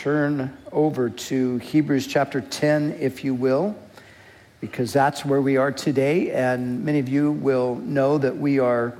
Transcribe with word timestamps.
turn 0.00 0.56
over 0.72 1.10
to 1.10 1.58
Hebrews 1.58 2.06
chapter 2.06 2.40
10, 2.40 2.96
if 3.00 3.22
you 3.22 3.34
will, 3.34 3.76
because 4.58 4.94
that's 4.94 5.26
where 5.26 5.42
we 5.42 5.58
are 5.58 5.70
today. 5.70 6.30
And 6.30 6.86
many 6.86 7.00
of 7.00 7.08
you 7.10 7.32
will 7.32 7.74
know 7.74 8.16
that 8.16 8.34
we 8.38 8.60
are 8.60 8.96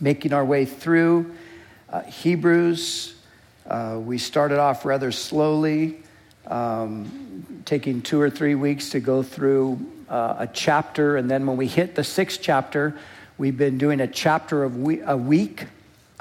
making 0.00 0.32
our 0.32 0.42
way 0.42 0.64
through 0.64 1.34
uh, 1.90 2.00
Hebrews. 2.00 3.14
Uh, 3.68 4.00
we 4.02 4.16
started 4.16 4.58
off 4.58 4.86
rather 4.86 5.12
slowly, 5.12 6.02
um, 6.46 7.44
taking 7.66 8.00
two 8.00 8.18
or 8.18 8.30
three 8.30 8.54
weeks 8.54 8.88
to 8.88 9.00
go 9.00 9.22
through 9.22 9.84
uh, 10.08 10.36
a 10.38 10.46
chapter. 10.46 11.18
And 11.18 11.30
then 11.30 11.44
when 11.44 11.58
we 11.58 11.66
hit 11.66 11.94
the 11.94 12.04
sixth 12.04 12.40
chapter, 12.40 12.98
we've 13.36 13.58
been 13.58 13.76
doing 13.76 14.00
a 14.00 14.08
chapter 14.08 14.64
of 14.64 14.78
we- 14.78 15.02
a 15.02 15.18
week 15.18 15.66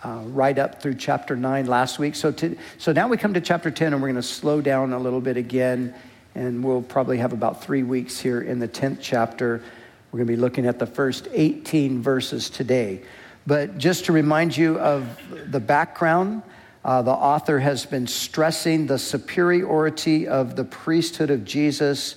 uh, 0.04 0.22
right 0.26 0.58
up 0.58 0.82
through 0.82 0.96
chapter 0.96 1.36
9 1.36 1.66
last 1.66 1.98
week. 1.98 2.16
So, 2.16 2.32
to, 2.34 2.58
so 2.78 2.92
now 2.92 3.08
we 3.08 3.18
come 3.18 3.34
to 3.36 3.42
chapter 3.42 3.72
10, 3.72 3.94
and 3.94 4.02
we're 4.02 4.10
going 4.10 4.22
to 4.22 4.28
slow 4.28 4.62
down 4.62 4.94
a 4.94 5.00
little 5.00 5.22
bit 5.22 5.38
again, 5.38 5.96
and 6.36 6.64
we'll 6.64 6.82
probably 6.82 7.18
have 7.20 7.34
about 7.34 7.64
three 7.64 7.84
weeks 7.84 8.20
here 8.20 8.42
in 8.42 8.60
the 8.60 8.68
10th 8.68 8.98
chapter. 9.02 9.64
We're 10.12 10.18
going 10.18 10.28
to 10.28 10.34
be 10.34 10.40
looking 10.40 10.66
at 10.66 10.78
the 10.78 10.86
first 10.86 11.28
18 11.32 12.02
verses 12.02 12.50
today. 12.50 13.02
But 13.48 13.78
just 13.78 14.06
to 14.06 14.14
remind 14.14 14.56
you 14.56 14.78
of 14.80 15.18
the 15.50 15.60
background, 15.60 16.44
uh, 16.84 17.02
the 17.02 17.12
author 17.12 17.60
has 17.60 17.86
been 17.86 18.08
stressing 18.08 18.88
the 18.88 19.00
superiority 19.00 20.28
of 20.28 20.56
the 20.56 20.66
priesthood 20.66 21.30
of 21.30 21.46
Jesus 21.46 22.16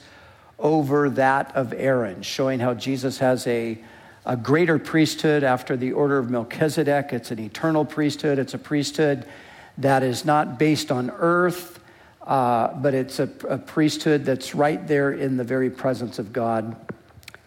over 0.59 1.11
that 1.11 1.55
of 1.55 1.73
Aaron, 1.73 2.23
showing 2.23 2.59
how 2.59 2.75
Jesus 2.75 3.19
has 3.19 3.47
a 3.47 3.79
a 4.27 4.37
greater 4.37 4.79
priesthood 4.79 5.45
after 5.45 5.77
the 5.77 5.93
order 5.93 6.19
of 6.19 6.29
Melchizedek. 6.29 7.13
It's 7.13 7.31
an 7.31 7.39
eternal 7.39 7.85
priesthood. 7.85 8.41
It's 8.41 8.55
a 8.55 8.59
priesthood 8.59 9.25
that 9.79 10.03
is 10.03 10.25
not 10.25 10.59
based 10.59 10.91
on 10.91 11.11
earth, 11.11 11.79
uh, 12.23 12.75
but 12.75 12.93
it's 12.93 13.21
a, 13.21 13.31
a, 13.49 13.57
priesthood 13.57 14.25
that's 14.25 14.53
right 14.53 14.85
there 14.89 15.13
in 15.13 15.37
the 15.37 15.45
very 15.45 15.71
presence 15.71 16.19
of 16.19 16.33
God 16.33 16.77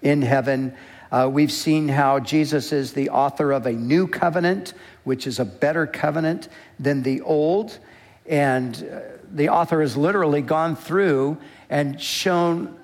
in 0.01 0.21
heaven. 0.21 0.73
Uh, 1.11 1.29
we've 1.29 1.51
seen 1.51 1.89
how 1.89 2.19
Jesus 2.19 2.71
is 2.71 2.93
the 2.93 3.09
author 3.09 3.51
of 3.51 3.65
a 3.65 3.73
new 3.73 4.07
covenant, 4.07 4.73
which 5.03 5.27
is 5.27 5.39
a 5.39 5.45
better 5.45 5.85
covenant 5.85 6.47
than 6.79 7.03
the 7.03 7.19
old. 7.21 7.77
And 8.25 8.75
uh, 8.75 8.99
the 9.33 9.49
author 9.49 9.81
has 9.81 9.97
literally 9.97 10.41
gone 10.41 10.77
through 10.77 11.39
and 11.69 11.99
shown 11.99 12.79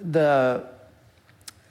the 0.00 0.66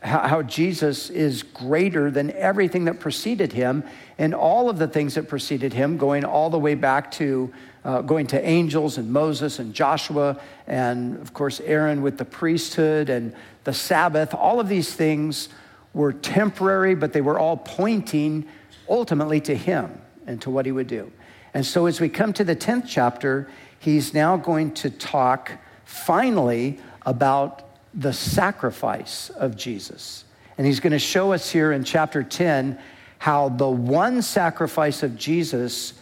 how, 0.02 0.44
Jesus 0.44 1.10
is 1.10 1.42
greater 1.44 2.12
than 2.12 2.32
everything 2.32 2.86
that 2.86 3.00
preceded 3.00 3.54
him 3.54 3.84
and 4.18 4.34
all 4.36 4.70
of 4.70 4.78
the 4.78 4.88
things 4.88 5.16
that 5.16 5.28
preceded 5.28 5.74
him, 5.74 5.98
going 5.98 6.24
all 6.24 6.50
the 6.50 6.60
way 6.60 6.76
back 6.76 7.12
to 7.14 7.52
uh, 7.84 8.02
going 8.02 8.28
to 8.28 8.46
angels 8.46 8.98
and 8.98 9.12
Moses 9.12 9.60
and 9.60 9.74
Joshua, 9.74 10.40
and 10.68 11.20
of 11.22 11.34
course, 11.34 11.62
Aaron 11.62 12.02
with 12.02 12.18
the 12.18 12.26
priesthood 12.26 13.10
and 13.10 13.34
the 13.64 13.74
Sabbath. 13.74 14.34
All 14.34 14.60
of 14.60 14.68
these 14.68 14.94
things 14.94 15.50
were 15.94 16.12
temporary, 16.12 16.96
but 16.96 17.14
they 17.14 17.22
were 17.22 17.40
all 17.40 17.58
pointing 17.58 18.46
ultimately 18.90 19.40
to 19.42 19.56
him 19.56 20.02
and 20.26 20.42
to 20.42 20.50
what 20.50 20.66
he 20.66 20.72
would 20.72 20.88
do. 20.88 21.12
And 21.54 21.66
so, 21.66 21.86
as 21.86 22.02
we 22.02 22.10
come 22.10 22.34
to 22.34 22.44
the 22.44 22.56
10th 22.56 22.86
chapter, 22.88 23.50
he's 23.80 24.14
now 24.14 24.36
going 24.36 24.74
to 24.76 24.90
talk 24.90 25.54
finally 25.86 26.80
about 27.06 27.67
the 27.94 28.14
sacrifice 28.14 29.30
of 29.30 29.56
Jesus. 29.56 30.24
And 30.58 30.66
he's 30.66 30.80
going 30.80 30.92
to 30.92 31.00
show 31.00 31.34
us 31.34 31.50
here 31.50 31.72
in 31.72 31.84
chapter 31.84 32.24
10 32.24 32.80
how 33.20 33.50
the 33.50 33.70
one 33.70 34.22
sacrifice 34.22 35.04
of 35.04 35.18
Jesus 35.18 35.94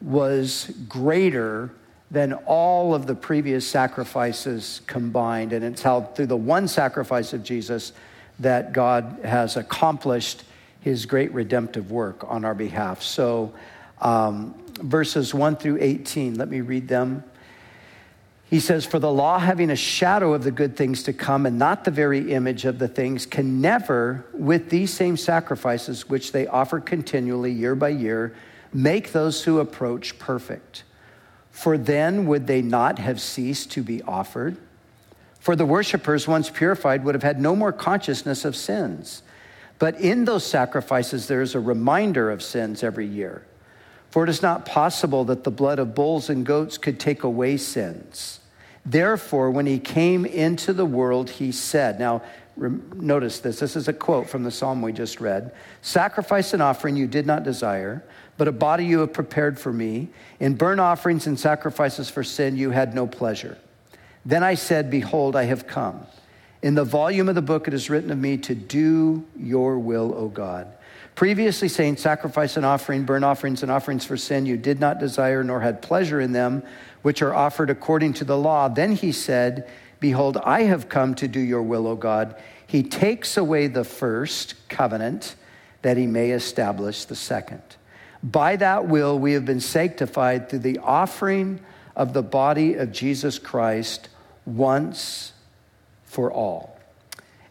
was 0.00 0.72
greater 0.88 1.70
than 2.10 2.34
all 2.34 2.94
of 2.94 3.06
the 3.06 3.14
previous 3.14 3.66
sacrifices 3.66 4.82
combined. 4.86 5.52
And 5.52 5.64
it's 5.64 5.82
how 5.82 6.02
through 6.02 6.26
the 6.26 6.36
one 6.36 6.68
sacrifice 6.68 7.32
of 7.32 7.42
Jesus 7.42 7.92
that 8.38 8.72
God 8.72 9.20
has 9.24 9.56
accomplished 9.56 10.44
his 10.80 11.06
great 11.06 11.32
redemptive 11.32 11.90
work 11.90 12.24
on 12.28 12.44
our 12.44 12.54
behalf. 12.54 13.02
So, 13.02 13.54
um, 14.00 14.54
verses 14.80 15.32
1 15.32 15.56
through 15.56 15.78
18, 15.80 16.36
let 16.36 16.48
me 16.48 16.60
read 16.60 16.88
them. 16.88 17.24
He 18.52 18.60
says, 18.60 18.84
For 18.84 18.98
the 18.98 19.10
law, 19.10 19.38
having 19.38 19.70
a 19.70 19.76
shadow 19.76 20.34
of 20.34 20.44
the 20.44 20.50
good 20.50 20.76
things 20.76 21.04
to 21.04 21.14
come 21.14 21.46
and 21.46 21.58
not 21.58 21.84
the 21.84 21.90
very 21.90 22.32
image 22.34 22.66
of 22.66 22.78
the 22.78 22.86
things, 22.86 23.24
can 23.24 23.62
never, 23.62 24.26
with 24.34 24.68
these 24.68 24.92
same 24.92 25.16
sacrifices 25.16 26.10
which 26.10 26.32
they 26.32 26.46
offer 26.46 26.78
continually 26.78 27.50
year 27.50 27.74
by 27.74 27.88
year, 27.88 28.34
make 28.70 29.12
those 29.12 29.42
who 29.44 29.58
approach 29.58 30.18
perfect. 30.18 30.84
For 31.50 31.78
then 31.78 32.26
would 32.26 32.46
they 32.46 32.60
not 32.60 32.98
have 32.98 33.22
ceased 33.22 33.70
to 33.70 33.82
be 33.82 34.02
offered? 34.02 34.58
For 35.40 35.56
the 35.56 35.64
worshippers, 35.64 36.28
once 36.28 36.50
purified, 36.50 37.04
would 37.04 37.14
have 37.14 37.22
had 37.22 37.40
no 37.40 37.56
more 37.56 37.72
consciousness 37.72 38.44
of 38.44 38.54
sins. 38.54 39.22
But 39.78 39.98
in 39.98 40.26
those 40.26 40.44
sacrifices, 40.44 41.26
there 41.26 41.40
is 41.40 41.54
a 41.54 41.60
reminder 41.60 42.30
of 42.30 42.42
sins 42.42 42.82
every 42.82 43.06
year. 43.06 43.46
For 44.10 44.24
it 44.24 44.28
is 44.28 44.42
not 44.42 44.66
possible 44.66 45.24
that 45.24 45.42
the 45.42 45.50
blood 45.50 45.78
of 45.78 45.94
bulls 45.94 46.28
and 46.28 46.44
goats 46.44 46.76
could 46.76 47.00
take 47.00 47.22
away 47.22 47.56
sins. 47.56 48.40
Therefore, 48.84 49.50
when 49.50 49.66
he 49.66 49.78
came 49.78 50.26
into 50.26 50.72
the 50.72 50.86
world, 50.86 51.30
he 51.30 51.52
said, 51.52 52.00
Now, 52.00 52.22
notice 52.56 53.38
this. 53.38 53.60
This 53.60 53.76
is 53.76 53.88
a 53.88 53.92
quote 53.92 54.28
from 54.28 54.42
the 54.42 54.50
psalm 54.50 54.82
we 54.82 54.92
just 54.92 55.20
read 55.20 55.52
Sacrifice 55.80 56.52
and 56.52 56.62
offering 56.62 56.96
you 56.96 57.06
did 57.06 57.26
not 57.26 57.44
desire, 57.44 58.04
but 58.36 58.48
a 58.48 58.52
body 58.52 58.84
you 58.84 59.00
have 59.00 59.12
prepared 59.12 59.58
for 59.58 59.72
me. 59.72 60.08
In 60.40 60.54
burnt 60.54 60.80
offerings 60.80 61.26
and 61.26 61.38
sacrifices 61.38 62.10
for 62.10 62.24
sin 62.24 62.56
you 62.56 62.70
had 62.70 62.94
no 62.94 63.06
pleasure. 63.06 63.56
Then 64.24 64.42
I 64.42 64.54
said, 64.54 64.90
Behold, 64.90 65.36
I 65.36 65.44
have 65.44 65.66
come. 65.66 66.06
In 66.60 66.74
the 66.74 66.84
volume 66.84 67.28
of 67.28 67.34
the 67.34 67.42
book 67.42 67.68
it 67.68 67.74
is 67.74 67.90
written 67.90 68.10
of 68.10 68.18
me 68.18 68.36
to 68.38 68.54
do 68.54 69.24
your 69.36 69.78
will, 69.78 70.14
O 70.14 70.28
God. 70.28 70.72
Previously 71.14 71.68
saying, 71.68 71.98
Sacrifice 71.98 72.56
and 72.56 72.64
offering, 72.64 73.04
burnt 73.04 73.24
offerings 73.24 73.62
and 73.62 73.70
offerings 73.70 74.04
for 74.04 74.16
sin 74.16 74.46
you 74.46 74.56
did 74.56 74.80
not 74.80 74.98
desire 74.98 75.44
nor 75.44 75.60
had 75.60 75.82
pleasure 75.82 76.20
in 76.20 76.32
them 76.32 76.62
which 77.02 77.22
are 77.22 77.34
offered 77.34 77.70
according 77.70 78.14
to 78.14 78.24
the 78.24 78.38
law. 78.38 78.68
Then 78.68 78.92
he 78.92 79.12
said, 79.12 79.68
Behold, 80.00 80.36
I 80.38 80.62
have 80.62 80.88
come 80.88 81.14
to 81.16 81.28
do 81.28 81.40
your 81.40 81.62
will, 81.62 81.86
O 81.86 81.94
God. 81.94 82.34
He 82.66 82.82
takes 82.82 83.36
away 83.36 83.66
the 83.66 83.84
first 83.84 84.54
covenant 84.68 85.36
that 85.82 85.96
he 85.96 86.06
may 86.06 86.30
establish 86.30 87.04
the 87.04 87.14
second. 87.14 87.62
By 88.22 88.56
that 88.56 88.86
will, 88.86 89.18
we 89.18 89.32
have 89.32 89.44
been 89.44 89.60
sanctified 89.60 90.48
through 90.48 90.60
the 90.60 90.78
offering 90.78 91.60
of 91.96 92.12
the 92.12 92.22
body 92.22 92.74
of 92.74 92.92
Jesus 92.92 93.38
Christ 93.38 94.08
once 94.46 95.32
for 96.04 96.32
all. 96.32 96.78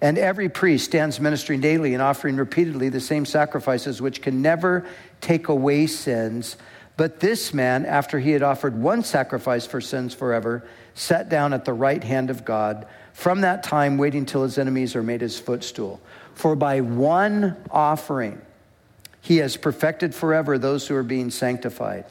And 0.02 0.18
every 0.18 0.50
priest 0.50 0.86
stands 0.86 1.20
ministering 1.20 1.62
daily 1.62 1.94
and 1.94 2.02
offering 2.02 2.36
repeatedly 2.36 2.90
the 2.90 3.00
same 3.00 3.26
sacrifices, 3.26 4.02
which 4.02 4.22
can 4.22 4.42
never 4.42 4.86
take 5.20 5.48
away 5.48 5.86
sins 5.86 6.58
but 7.02 7.20
this 7.20 7.52
man, 7.52 7.84
after 7.88 8.20
he 8.20 8.30
had 8.30 8.44
offered 8.44 8.80
one 8.80 9.04
sacrifice 9.04 9.66
for 9.66 9.82
sins 9.82 10.14
forever, 10.14 10.64
sat 10.94 11.30
down 11.30 11.52
at 11.52 11.66
the 11.66 11.74
right 11.74 12.04
hand 12.04 12.30
of 12.30 12.46
God, 12.46 12.86
from 13.12 13.42
that 13.42 13.64
time 13.64 13.98
waiting 13.98 14.24
till 14.24 14.44
his 14.44 14.60
enemies 14.60 14.96
are 14.96 15.02
made 15.02 15.22
his 15.22 15.40
footstool. 15.40 16.00
For 16.36 16.56
by 16.56 16.82
one 16.82 17.58
offering, 17.72 18.40
he 19.20 19.38
has 19.38 19.58
perfected 19.58 20.14
forever 20.14 20.60
those 20.60 20.88
who 20.88 20.96
are 20.96 21.02
being 21.02 21.32
sanctified. 21.32 22.06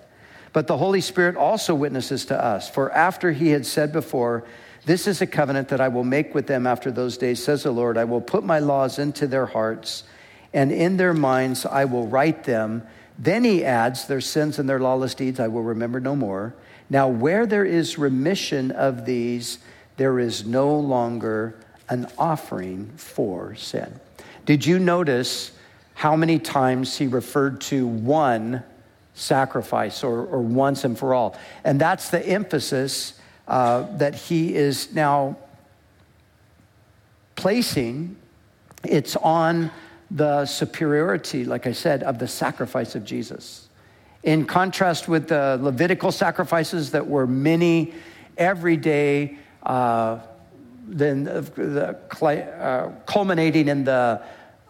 But 0.52 0.66
the 0.66 0.78
Holy 0.78 1.02
Spirit 1.02 1.36
also 1.36 1.72
witnesses 1.72 2.24
to 2.24 2.44
us. 2.44 2.68
For 2.68 2.90
after 2.90 3.30
he 3.30 3.50
had 3.50 3.66
said 3.66 3.92
before, 3.92 4.42
This 4.86 5.06
is 5.06 5.22
a 5.22 5.26
covenant 5.28 5.68
that 5.68 5.80
I 5.80 5.86
will 5.86 6.02
make 6.02 6.34
with 6.34 6.48
them 6.48 6.66
after 6.66 6.90
those 6.90 7.16
days, 7.16 7.40
says 7.40 7.62
the 7.62 7.70
Lord, 7.70 7.96
I 7.96 8.06
will 8.06 8.20
put 8.20 8.42
my 8.42 8.58
laws 8.58 8.98
into 8.98 9.28
their 9.28 9.46
hearts, 9.46 10.02
and 10.52 10.72
in 10.72 10.96
their 10.96 11.14
minds 11.14 11.64
I 11.64 11.84
will 11.84 12.08
write 12.08 12.42
them 12.42 12.82
then 13.19 13.44
he 13.44 13.65
adds, 13.65 14.06
Their 14.06 14.21
sins 14.21 14.59
and 14.59 14.69
their 14.69 14.81
lawless 14.81 15.15
deeds 15.15 15.41
I 15.41 15.48
will 15.48 15.62
remember 15.62 16.00
no 16.00 16.16
more. 16.16 16.54
Now, 16.88 17.09
where 17.09 17.47
there 17.47 17.65
is 17.65 17.98
remission 17.98 18.71
of 18.72 19.07
these, 19.07 19.59
there 19.97 20.18
is 20.18 20.45
no 20.45 20.74
longer 20.74 21.54
an 21.89 22.07
offering 22.18 22.91
for 22.97 23.54
sin. 23.54 24.01
Did 24.47 24.65
you 24.65 24.78
notice 24.78 25.53
how 25.95 26.16
many 26.16 26.39
times 26.39 26.97
he 26.97 27.07
referred 27.07 27.60
to 27.62 27.86
one 27.86 28.62
sacrifice 29.15 30.03
or, 30.03 30.24
or 30.24 30.41
once 30.41 30.84
and 30.84 30.98
for 30.98 31.15
all? 31.15 31.36
And 31.63 31.80
that's 31.80 32.10
the 32.10 32.27
emphasis 32.27 33.21
uh, 33.47 33.83
that 33.98 34.15
he 34.15 34.54
is 34.54 34.95
now 34.95 35.36
placing. 37.36 38.16
It's 38.84 39.16
on 39.16 39.71
the 40.10 40.45
superiority, 40.45 41.45
like 41.45 41.66
I 41.66 41.72
said, 41.72 42.03
of 42.03 42.18
the 42.18 42.27
sacrifice 42.27 42.95
of 42.95 43.04
Jesus. 43.04 43.68
In 44.22 44.45
contrast 44.45 45.09
with 45.09 45.28
the 45.28 45.59
Levitical 45.62 46.12
sacrifices 46.12 46.91
that 46.91 47.07
were 47.07 47.27
many 47.27 47.95
every 48.36 48.77
day, 48.77 49.39
uh, 49.62 50.18
then 50.86 51.24
the, 51.24 51.97
uh, 52.22 52.91
culminating 53.07 53.68
in 53.68 53.84
the, 53.84 54.21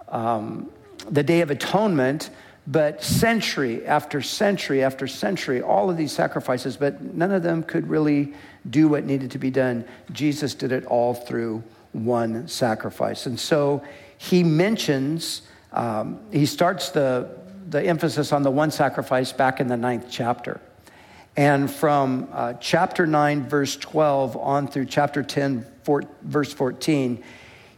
um, 0.09 0.71
the 1.11 1.23
Day 1.23 1.41
of 1.41 1.51
Atonement, 1.51 2.31
But 2.67 3.03
century 3.03 3.85
after 3.87 4.21
century 4.23 4.85
after 4.85 5.09
century, 5.09 5.63
all 5.63 5.91
of 5.91 5.97
these 5.97 6.13
sacrifices, 6.13 6.77
but 6.77 7.03
none 7.03 7.33
of 7.33 7.43
them 7.43 7.63
could 7.63 7.89
really 7.89 8.35
do 8.69 8.87
what 8.87 9.05
needed 9.05 9.31
to 9.33 9.39
be 9.39 9.51
done. 9.51 9.85
Jesus 10.13 10.55
did 10.55 10.71
it 10.71 10.85
all 10.85 11.15
through 11.15 11.65
one 11.93 12.47
sacrifice. 12.47 13.27
And 13.27 13.41
so 13.41 13.83
he 14.23 14.45
mentions, 14.45 15.41
um, 15.73 16.21
he 16.31 16.45
starts 16.45 16.91
the, 16.91 17.39
the 17.71 17.83
emphasis 17.83 18.33
on 18.33 18.43
the 18.43 18.51
one 18.51 18.71
sacrifice 18.71 19.33
back 19.33 19.61
in 19.61 19.67
the 19.67 19.79
ninth 19.79 20.09
chapter. 20.11 20.61
And 21.39 21.71
from 21.71 22.29
uh, 22.31 22.53
chapter 22.61 23.07
9, 23.07 23.49
verse 23.49 23.77
12, 23.77 24.37
on 24.37 24.69
through 24.69 24.85
chapter 24.85 25.23
10, 25.23 25.67
four, 25.85 26.03
verse 26.21 26.53
14, 26.53 27.25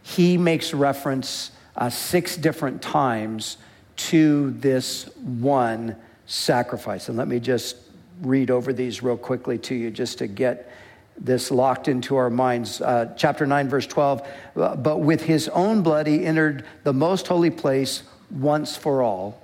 he 0.01 0.37
makes 0.37 0.73
reference 0.73 1.51
uh, 1.77 1.89
six 1.89 2.35
different 2.35 2.81
times 2.81 3.55
to 3.95 4.51
this 4.51 5.05
one 5.15 5.95
sacrifice. 6.25 7.07
And 7.07 7.17
let 7.17 7.29
me 7.29 7.39
just 7.39 7.77
read 8.21 8.51
over 8.51 8.73
these 8.73 9.01
real 9.01 9.15
quickly 9.15 9.57
to 9.59 9.75
you 9.75 9.91
just 9.91 10.17
to 10.17 10.27
get 10.27 10.69
this 11.17 11.51
locked 11.51 11.87
into 11.87 12.15
our 12.15 12.29
minds. 12.29 12.81
Uh, 12.81 13.13
chapter 13.17 13.45
9, 13.45 13.69
verse 13.69 13.87
12. 13.87 14.27
Uh, 14.55 14.75
but 14.75 14.97
with 14.99 15.21
his 15.21 15.47
own 15.49 15.81
blood, 15.81 16.07
he 16.07 16.25
entered 16.25 16.65
the 16.83 16.93
most 16.93 17.27
holy 17.27 17.49
place 17.49 18.03
once 18.31 18.75
for 18.75 19.01
all, 19.01 19.41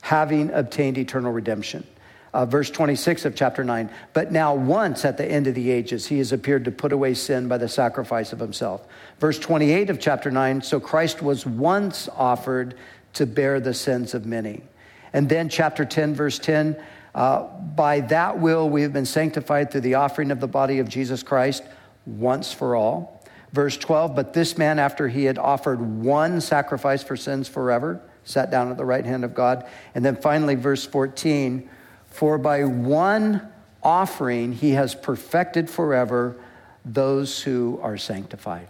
having 0.00 0.50
obtained 0.50 0.98
eternal 0.98 1.32
redemption. 1.32 1.86
Uh, 2.32 2.44
verse 2.44 2.68
26 2.68 3.26
of 3.26 3.36
chapter 3.36 3.62
9. 3.62 3.88
But 4.12 4.32
now, 4.32 4.54
once 4.54 5.04
at 5.04 5.16
the 5.16 5.24
end 5.24 5.46
of 5.46 5.54
the 5.54 5.70
ages, 5.70 6.06
he 6.06 6.18
has 6.18 6.32
appeared 6.32 6.64
to 6.64 6.72
put 6.72 6.92
away 6.92 7.14
sin 7.14 7.46
by 7.46 7.58
the 7.58 7.68
sacrifice 7.68 8.32
of 8.32 8.40
himself. 8.40 8.84
Verse 9.20 9.38
28 9.38 9.88
of 9.88 10.00
chapter 10.00 10.32
9. 10.32 10.60
So 10.62 10.80
Christ 10.80 11.22
was 11.22 11.46
once 11.46 12.08
offered 12.08 12.74
to 13.12 13.24
bear 13.24 13.60
the 13.60 13.72
sins 13.72 14.14
of 14.14 14.26
many. 14.26 14.62
And 15.12 15.28
then, 15.28 15.48
chapter 15.48 15.84
10, 15.84 16.16
verse 16.16 16.40
10 16.40 16.76
uh, 17.14 17.42
by 17.42 18.00
that 18.00 18.38
will 18.38 18.68
we 18.68 18.82
have 18.82 18.92
been 18.92 19.06
sanctified 19.06 19.70
through 19.70 19.82
the 19.82 19.94
offering 19.94 20.30
of 20.30 20.40
the 20.40 20.48
body 20.48 20.78
of 20.78 20.88
Jesus 20.88 21.22
Christ 21.22 21.62
once 22.06 22.52
for 22.52 22.74
all. 22.74 23.22
Verse 23.52 23.76
12, 23.76 24.16
but 24.16 24.32
this 24.32 24.58
man, 24.58 24.80
after 24.80 25.06
he 25.06 25.24
had 25.24 25.38
offered 25.38 25.80
one 25.80 26.40
sacrifice 26.40 27.04
for 27.04 27.16
sins 27.16 27.46
forever, 27.46 28.00
sat 28.24 28.50
down 28.50 28.70
at 28.70 28.76
the 28.76 28.84
right 28.84 29.04
hand 29.04 29.24
of 29.24 29.32
God. 29.32 29.64
And 29.94 30.04
then 30.04 30.16
finally, 30.16 30.56
verse 30.56 30.84
14, 30.84 31.68
for 32.08 32.36
by 32.36 32.64
one 32.64 33.48
offering 33.82 34.52
he 34.52 34.70
has 34.70 34.94
perfected 34.94 35.70
forever 35.70 36.36
those 36.84 37.42
who 37.42 37.78
are 37.82 37.96
sanctified. 37.96 38.66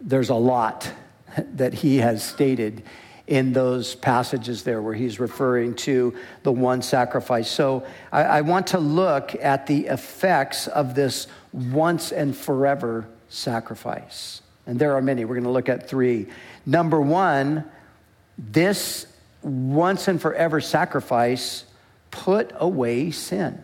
There's 0.00 0.30
a 0.30 0.34
lot 0.34 0.90
that 1.54 1.74
he 1.74 1.98
has 1.98 2.24
stated 2.24 2.82
in 3.26 3.52
those 3.52 3.94
passages 3.94 4.64
there 4.64 4.82
where 4.82 4.94
he's 4.94 5.18
referring 5.18 5.74
to 5.74 6.14
the 6.42 6.52
one 6.52 6.82
sacrifice. 6.82 7.50
So 7.50 7.86
I, 8.12 8.22
I, 8.22 8.40
want 8.42 8.68
to 8.68 8.78
look 8.78 9.34
at 9.36 9.66
the 9.66 9.86
effects 9.86 10.68
of 10.68 10.94
this 10.94 11.26
once 11.52 12.12
and 12.12 12.36
forever 12.36 13.08
sacrifice. 13.30 14.42
And 14.66 14.78
there 14.78 14.94
are 14.94 15.00
many. 15.00 15.24
We're 15.24 15.36
going 15.36 15.44
to 15.44 15.50
look 15.50 15.70
at 15.70 15.88
three. 15.88 16.26
Number 16.66 17.00
one, 17.00 17.64
this 18.36 19.06
once 19.42 20.08
and 20.08 20.20
forever 20.20 20.60
sacrifice 20.60 21.64
put 22.10 22.52
away 22.56 23.10
sin. 23.10 23.62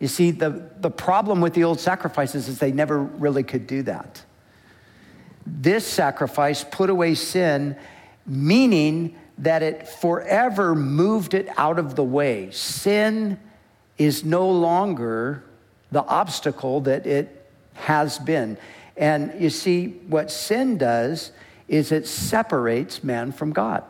You 0.00 0.08
see, 0.08 0.32
the, 0.32 0.70
the 0.80 0.90
problem 0.90 1.40
with 1.40 1.54
the 1.54 1.64
old 1.64 1.80
sacrifices 1.80 2.48
is 2.48 2.58
they 2.58 2.72
never 2.72 2.98
really 2.98 3.42
could 3.42 3.66
do 3.66 3.82
that. 3.84 4.22
This 5.46 5.86
sacrifice 5.86 6.64
put 6.64 6.90
away 6.90 7.14
sin, 7.14 7.76
meaning 8.26 9.16
that 9.38 9.62
it 9.62 9.88
forever 9.88 10.74
moved 10.74 11.34
it 11.34 11.48
out 11.56 11.78
of 11.78 11.96
the 11.96 12.04
way. 12.04 12.50
Sin 12.50 13.38
is 13.98 14.24
no 14.24 14.48
longer 14.48 15.44
the 15.90 16.02
obstacle 16.04 16.80
that 16.82 17.06
it 17.06 17.48
has 17.74 18.18
been. 18.18 18.56
And 18.96 19.32
you 19.40 19.50
see, 19.50 19.88
what 20.08 20.30
sin 20.30 20.78
does 20.78 21.32
is 21.68 21.92
it 21.92 22.06
separates 22.06 23.02
man 23.02 23.32
from 23.32 23.52
God. 23.52 23.84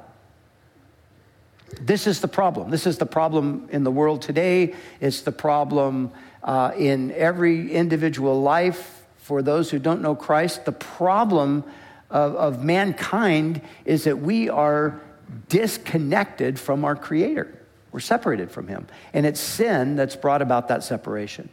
This 1.80 2.06
is 2.06 2.20
the 2.20 2.28
problem. 2.28 2.70
This 2.70 2.86
is 2.86 2.98
the 2.98 3.06
problem 3.06 3.68
in 3.70 3.84
the 3.84 3.90
world 3.90 4.22
today. 4.22 4.74
It's 5.00 5.22
the 5.22 5.32
problem 5.32 6.12
uh, 6.42 6.72
in 6.76 7.10
every 7.12 7.72
individual 7.72 8.40
life 8.40 9.04
for 9.18 9.42
those 9.42 9.70
who 9.70 9.78
don't 9.78 10.02
know 10.02 10.14
Christ, 10.14 10.66
the 10.66 10.72
problem 10.72 11.64
of, 12.14 12.36
of 12.36 12.64
mankind 12.64 13.60
is 13.84 14.04
that 14.04 14.20
we 14.20 14.48
are 14.48 15.00
disconnected 15.48 16.58
from 16.58 16.84
our 16.84 16.94
Creator. 16.94 17.52
We're 17.90 18.00
separated 18.00 18.50
from 18.52 18.68
Him. 18.68 18.86
And 19.12 19.26
it's 19.26 19.40
sin 19.40 19.96
that's 19.96 20.14
brought 20.14 20.40
about 20.40 20.68
that 20.68 20.84
separation. 20.84 21.48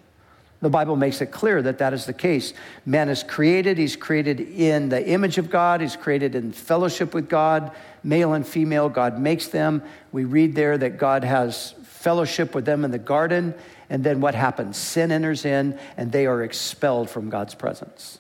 The 0.61 0.69
Bible 0.69 0.95
makes 0.95 1.19
it 1.21 1.31
clear 1.31 1.59
that 1.63 1.79
that 1.79 1.93
is 1.93 2.05
the 2.05 2.13
case. 2.13 2.53
Man 2.85 3.09
is 3.09 3.23
created, 3.23 3.79
he's 3.79 3.95
created 3.95 4.39
in 4.39 4.89
the 4.89 5.03
image 5.03 5.39
of 5.39 5.49
God, 5.49 5.81
he's 5.81 5.95
created 5.95 6.35
in 6.35 6.51
fellowship 6.51 7.15
with 7.15 7.27
God, 7.27 7.71
male 8.03 8.33
and 8.33 8.45
female, 8.45 8.87
God 8.87 9.19
makes 9.19 9.47
them. 9.47 9.81
We 10.11 10.25
read 10.25 10.53
there 10.53 10.77
that 10.77 10.99
God 10.99 11.23
has 11.23 11.73
fellowship 11.85 12.53
with 12.53 12.65
them 12.65 12.85
in 12.85 12.91
the 12.91 12.99
garden, 12.99 13.55
and 13.89 14.03
then 14.03 14.21
what 14.21 14.35
happens? 14.35 14.77
Sin 14.77 15.11
enters 15.11 15.45
in, 15.45 15.79
and 15.97 16.11
they 16.11 16.27
are 16.27 16.43
expelled 16.43 17.09
from 17.09 17.31
God's 17.31 17.55
presence. 17.55 18.19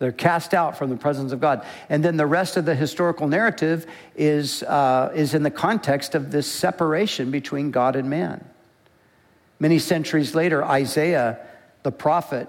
They're 0.00 0.12
cast 0.12 0.54
out 0.54 0.78
from 0.78 0.88
the 0.88 0.96
presence 0.96 1.30
of 1.30 1.40
God. 1.40 1.64
And 1.90 2.02
then 2.02 2.16
the 2.16 2.26
rest 2.26 2.56
of 2.56 2.64
the 2.64 2.74
historical 2.74 3.28
narrative 3.28 3.86
is, 4.16 4.62
uh, 4.62 5.12
is 5.14 5.34
in 5.34 5.42
the 5.42 5.50
context 5.50 6.14
of 6.14 6.30
this 6.32 6.50
separation 6.50 7.30
between 7.30 7.70
God 7.70 7.96
and 7.96 8.08
man. 8.08 8.42
Many 9.58 9.78
centuries 9.78 10.34
later, 10.34 10.64
Isaiah, 10.64 11.38
the 11.82 11.92
prophet, 11.92 12.48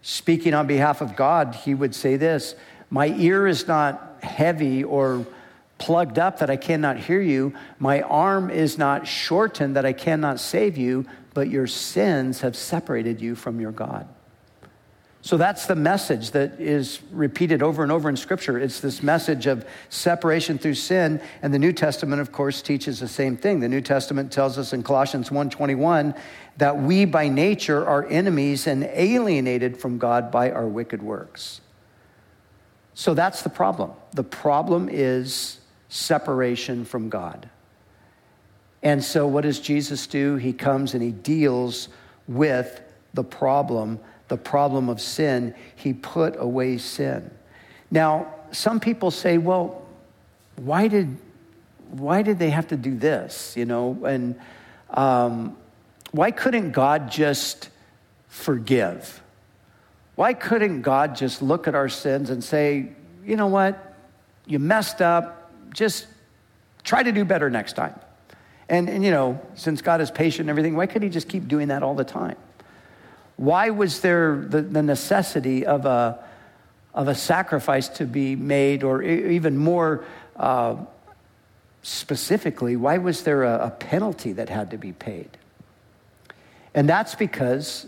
speaking 0.00 0.54
on 0.54 0.66
behalf 0.66 1.02
of 1.02 1.14
God, 1.14 1.54
he 1.54 1.74
would 1.74 1.94
say 1.94 2.16
this 2.16 2.54
My 2.88 3.08
ear 3.08 3.46
is 3.46 3.68
not 3.68 4.16
heavy 4.22 4.82
or 4.82 5.26
plugged 5.76 6.18
up 6.18 6.38
that 6.38 6.48
I 6.48 6.56
cannot 6.56 6.96
hear 6.96 7.20
you. 7.20 7.52
My 7.78 8.00
arm 8.00 8.48
is 8.48 8.78
not 8.78 9.06
shortened 9.06 9.76
that 9.76 9.84
I 9.84 9.92
cannot 9.92 10.40
save 10.40 10.78
you, 10.78 11.04
but 11.34 11.50
your 11.50 11.66
sins 11.66 12.40
have 12.40 12.56
separated 12.56 13.20
you 13.20 13.34
from 13.34 13.60
your 13.60 13.72
God. 13.72 14.08
So 15.26 15.36
that's 15.36 15.66
the 15.66 15.74
message 15.74 16.30
that 16.30 16.60
is 16.60 17.00
repeated 17.10 17.60
over 17.60 17.82
and 17.82 17.90
over 17.90 18.08
in 18.08 18.16
Scripture. 18.16 18.60
It's 18.60 18.78
this 18.78 19.02
message 19.02 19.46
of 19.46 19.66
separation 19.88 20.56
through 20.56 20.74
sin, 20.74 21.20
and 21.42 21.52
the 21.52 21.58
New 21.58 21.72
Testament, 21.72 22.20
of 22.20 22.30
course, 22.30 22.62
teaches 22.62 23.00
the 23.00 23.08
same 23.08 23.36
thing. 23.36 23.58
The 23.58 23.68
New 23.68 23.80
Testament 23.80 24.30
tells 24.30 24.56
us 24.56 24.72
in 24.72 24.84
Colossians 24.84 25.32
1:21 25.32 26.14
that 26.58 26.80
we 26.80 27.06
by 27.06 27.26
nature 27.26 27.84
are 27.84 28.06
enemies 28.06 28.68
and 28.68 28.84
alienated 28.84 29.76
from 29.76 29.98
God 29.98 30.30
by 30.30 30.52
our 30.52 30.68
wicked 30.68 31.02
works. 31.02 31.60
So 32.94 33.12
that's 33.12 33.42
the 33.42 33.50
problem. 33.50 33.94
The 34.12 34.22
problem 34.22 34.88
is 34.88 35.58
separation 35.88 36.84
from 36.84 37.08
God. 37.08 37.50
And 38.80 39.02
so, 39.02 39.26
what 39.26 39.40
does 39.40 39.58
Jesus 39.58 40.06
do? 40.06 40.36
He 40.36 40.52
comes 40.52 40.94
and 40.94 41.02
he 41.02 41.10
deals 41.10 41.88
with 42.28 42.80
the 43.12 43.24
problem, 43.24 43.98
the 44.28 44.36
problem 44.36 44.88
of 44.88 45.00
sin. 45.00 45.54
He 45.74 45.92
put 45.92 46.36
away 46.38 46.78
sin. 46.78 47.30
Now, 47.90 48.34
some 48.52 48.80
people 48.80 49.10
say, 49.10 49.38
well, 49.38 49.82
why 50.56 50.88
did, 50.88 51.16
why 51.90 52.22
did 52.22 52.38
they 52.38 52.50
have 52.50 52.68
to 52.68 52.76
do 52.76 52.96
this? 52.96 53.56
You 53.56 53.64
know, 53.64 54.04
and 54.04 54.38
um, 54.90 55.56
why 56.12 56.30
couldn't 56.30 56.72
God 56.72 57.10
just 57.10 57.68
forgive? 58.28 59.22
Why 60.14 60.32
couldn't 60.32 60.82
God 60.82 61.14
just 61.14 61.42
look 61.42 61.68
at 61.68 61.74
our 61.74 61.88
sins 61.88 62.30
and 62.30 62.42
say, 62.42 62.92
you 63.24 63.36
know 63.36 63.48
what? 63.48 63.94
You 64.46 64.58
messed 64.58 65.02
up 65.02 65.36
just 65.76 66.06
try 66.82 67.02
to 67.02 67.12
do 67.12 67.24
better 67.24 67.50
next 67.50 67.74
time. 67.74 67.98
And, 68.68 68.88
and, 68.88 69.04
you 69.04 69.10
know, 69.10 69.40
since 69.54 69.82
God 69.82 70.00
is 70.00 70.10
patient 70.10 70.40
and 70.40 70.50
everything, 70.50 70.74
why 70.74 70.86
could 70.86 71.02
he 71.02 71.08
just 71.08 71.28
keep 71.28 71.46
doing 71.46 71.68
that 71.68 71.82
all 71.82 71.94
the 71.94 72.04
time? 72.04 72.36
Why 73.36 73.70
was 73.70 74.00
there 74.00 74.44
the, 74.48 74.62
the 74.62 74.82
necessity 74.82 75.66
of 75.66 75.84
a, 75.84 76.24
of 76.94 77.08
a 77.08 77.14
sacrifice 77.14 77.88
to 77.88 78.06
be 78.06 78.36
made, 78.36 78.82
or 78.82 79.02
even 79.02 79.56
more 79.58 80.04
uh, 80.36 80.76
specifically, 81.82 82.76
why 82.76 82.98
was 82.98 83.22
there 83.22 83.44
a, 83.44 83.66
a 83.66 83.70
penalty 83.70 84.32
that 84.32 84.48
had 84.48 84.70
to 84.70 84.78
be 84.78 84.92
paid? 84.92 85.30
And 86.74 86.88
that's 86.88 87.14
because 87.14 87.86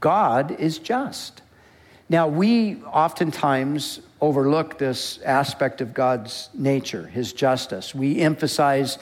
God 0.00 0.52
is 0.52 0.78
just. 0.78 1.42
Now, 2.08 2.28
we 2.28 2.82
oftentimes 2.82 4.00
overlook 4.20 4.78
this 4.78 5.20
aspect 5.24 5.80
of 5.80 5.94
God's 5.94 6.48
nature, 6.54 7.06
his 7.06 7.32
justice. 7.32 7.94
We 7.94 8.20
emphasize 8.20 8.98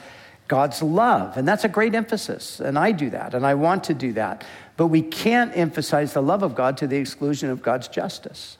God's 0.47 0.81
love, 0.81 1.37
and 1.37 1.47
that's 1.47 1.63
a 1.63 1.69
great 1.69 1.93
emphasis, 1.93 2.59
and 2.59 2.77
I 2.77 2.91
do 2.91 3.09
that, 3.11 3.33
and 3.33 3.45
I 3.45 3.53
want 3.55 3.83
to 3.85 3.93
do 3.93 4.13
that. 4.13 4.43
But 4.79 4.87
we 4.87 5.01
can't 5.01 5.51
emphasize 5.57 6.13
the 6.13 6.21
love 6.21 6.41
of 6.41 6.55
God 6.55 6.77
to 6.77 6.87
the 6.87 6.95
exclusion 6.95 7.49
of 7.49 7.61
God's 7.61 7.89
justice. 7.89 8.57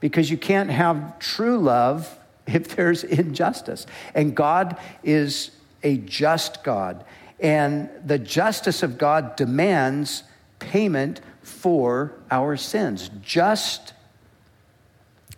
Because 0.00 0.30
you 0.30 0.36
can't 0.36 0.68
have 0.68 1.18
true 1.18 1.58
love 1.58 2.18
if 2.46 2.76
there's 2.76 3.04
injustice. 3.04 3.86
And 4.14 4.36
God 4.36 4.76
is 5.02 5.50
a 5.82 5.96
just 5.96 6.62
God. 6.62 7.06
And 7.40 7.88
the 8.04 8.18
justice 8.18 8.82
of 8.82 8.98
God 8.98 9.34
demands 9.34 10.24
payment 10.58 11.22
for 11.40 12.12
our 12.30 12.58
sins. 12.58 13.10
Just 13.22 13.94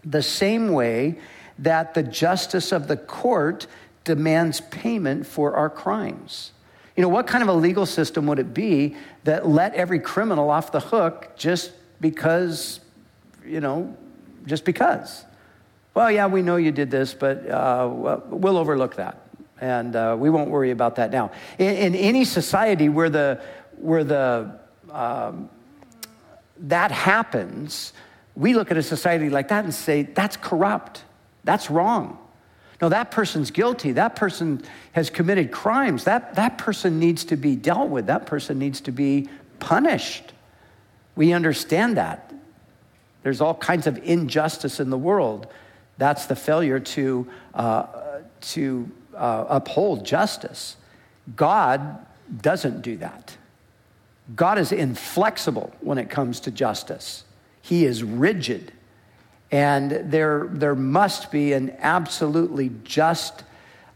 the 0.05 0.23
same 0.23 0.73
way 0.73 1.17
that 1.61 1.95
the 1.95 2.03
justice 2.03 2.73
of 2.73 2.89
the 2.89 2.97
court 2.97 3.69
demands 4.03 4.63
payment 4.63 5.29
for 5.29 5.55
our 5.55 5.71
crimes. 5.71 6.51
You 6.97 7.03
know, 7.03 7.09
what 7.09 7.27
kind 7.27 7.43
of 7.43 7.49
a 7.49 7.55
legal 7.55 7.87
system 7.87 8.27
would 8.27 8.39
it 8.39 8.53
be 8.53 8.97
that 9.25 9.47
let 9.47 9.75
every 9.75 9.99
criminal 9.99 10.51
off 10.51 10.73
the 10.73 10.81
hook 10.81 11.33
just 11.37 11.73
because, 12.01 12.81
you 13.45 13.61
know, 13.61 13.97
just 14.47 14.65
because? 14.65 15.25
Well, 15.95 16.11
yeah, 16.11 16.27
we 16.27 16.43
know 16.43 16.57
you 16.57 16.73
did 16.73 16.91
this, 16.91 17.15
but 17.15 17.49
uh, 17.49 17.89
we'll 18.29 18.57
overlook 18.57 18.97
that. 18.97 19.21
And 19.61 19.95
uh, 19.95 20.17
we 20.19 20.31
won't 20.31 20.51
worry 20.51 20.71
about 20.71 20.97
that 20.97 21.11
now. 21.11 21.33
In, 21.59 21.75
in, 21.75 21.95
any 21.95 22.25
society 22.25 22.89
where 22.89 23.11
the, 23.11 23.43
where 23.77 24.05
the, 24.05 24.59
um, 24.91 25.51
that 26.61 26.91
happens, 26.91 27.93
we 28.35 28.55
look 28.55 28.71
at 28.71 28.79
a 28.79 28.83
society 28.83 29.29
like 29.29 29.49
that 29.49 29.65
and 29.65 29.75
say, 29.75 30.03
that's 30.03 30.37
corrupt. 30.37 31.05
That's 31.45 31.71
wrong. 31.71 32.19
No, 32.81 32.89
that 32.89 33.11
person's 33.11 33.51
guilty. 33.51 33.93
That 33.93 34.17
person 34.17 34.63
has 34.93 35.11
committed 35.11 35.53
crimes. 35.53 36.05
That, 36.05 36.35
that 36.37 36.59
person 36.59 36.99
needs 36.99 37.25
to 37.27 37.37
be 37.37 37.55
dealt 37.57 37.91
with. 37.91 38.07
That 38.07 38.27
person 38.27 38.59
needs 38.59 38.81
to 38.83 38.93
be 38.93 39.29
punished. 39.59 40.33
We 41.15 41.33
understand 41.33 41.97
that. 41.97 42.33
There's 43.23 43.41
all 43.41 43.55
kinds 43.55 43.87
of 43.87 43.99
injustice 43.99 44.81
in 44.81 44.89
the 44.89 44.97
world. 44.97 45.47
That's 45.99 46.25
the 46.27 46.37
failure 46.37 46.81
to, 46.81 47.29
uh, 47.53 47.87
to 48.41 48.91
uh, 49.15 49.45
uphold 49.49 50.07
justice. 50.07 50.77
God 51.37 52.07
doesn't 52.41 52.81
do 52.81 52.97
that. 52.97 53.37
God 54.35 54.59
is 54.59 54.73
inflexible 54.73 55.73
when 55.81 55.99
it 55.99 56.09
comes 56.09 56.41
to 56.41 56.51
justice, 56.51 57.25
He 57.61 57.85
is 57.85 58.03
rigid. 58.03 58.73
And 59.51 60.13
there, 60.13 60.49
there 60.51 60.75
must 60.75 61.31
be 61.31 61.53
an 61.53 61.77
absolutely 61.81 62.71
just 62.85 63.43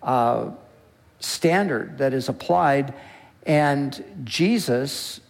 uh, 0.03 0.51
standard 1.21 1.99
that 1.99 2.13
is 2.13 2.29
applied. 2.29 2.93
And 3.47 4.05
Jesus, 4.25 5.21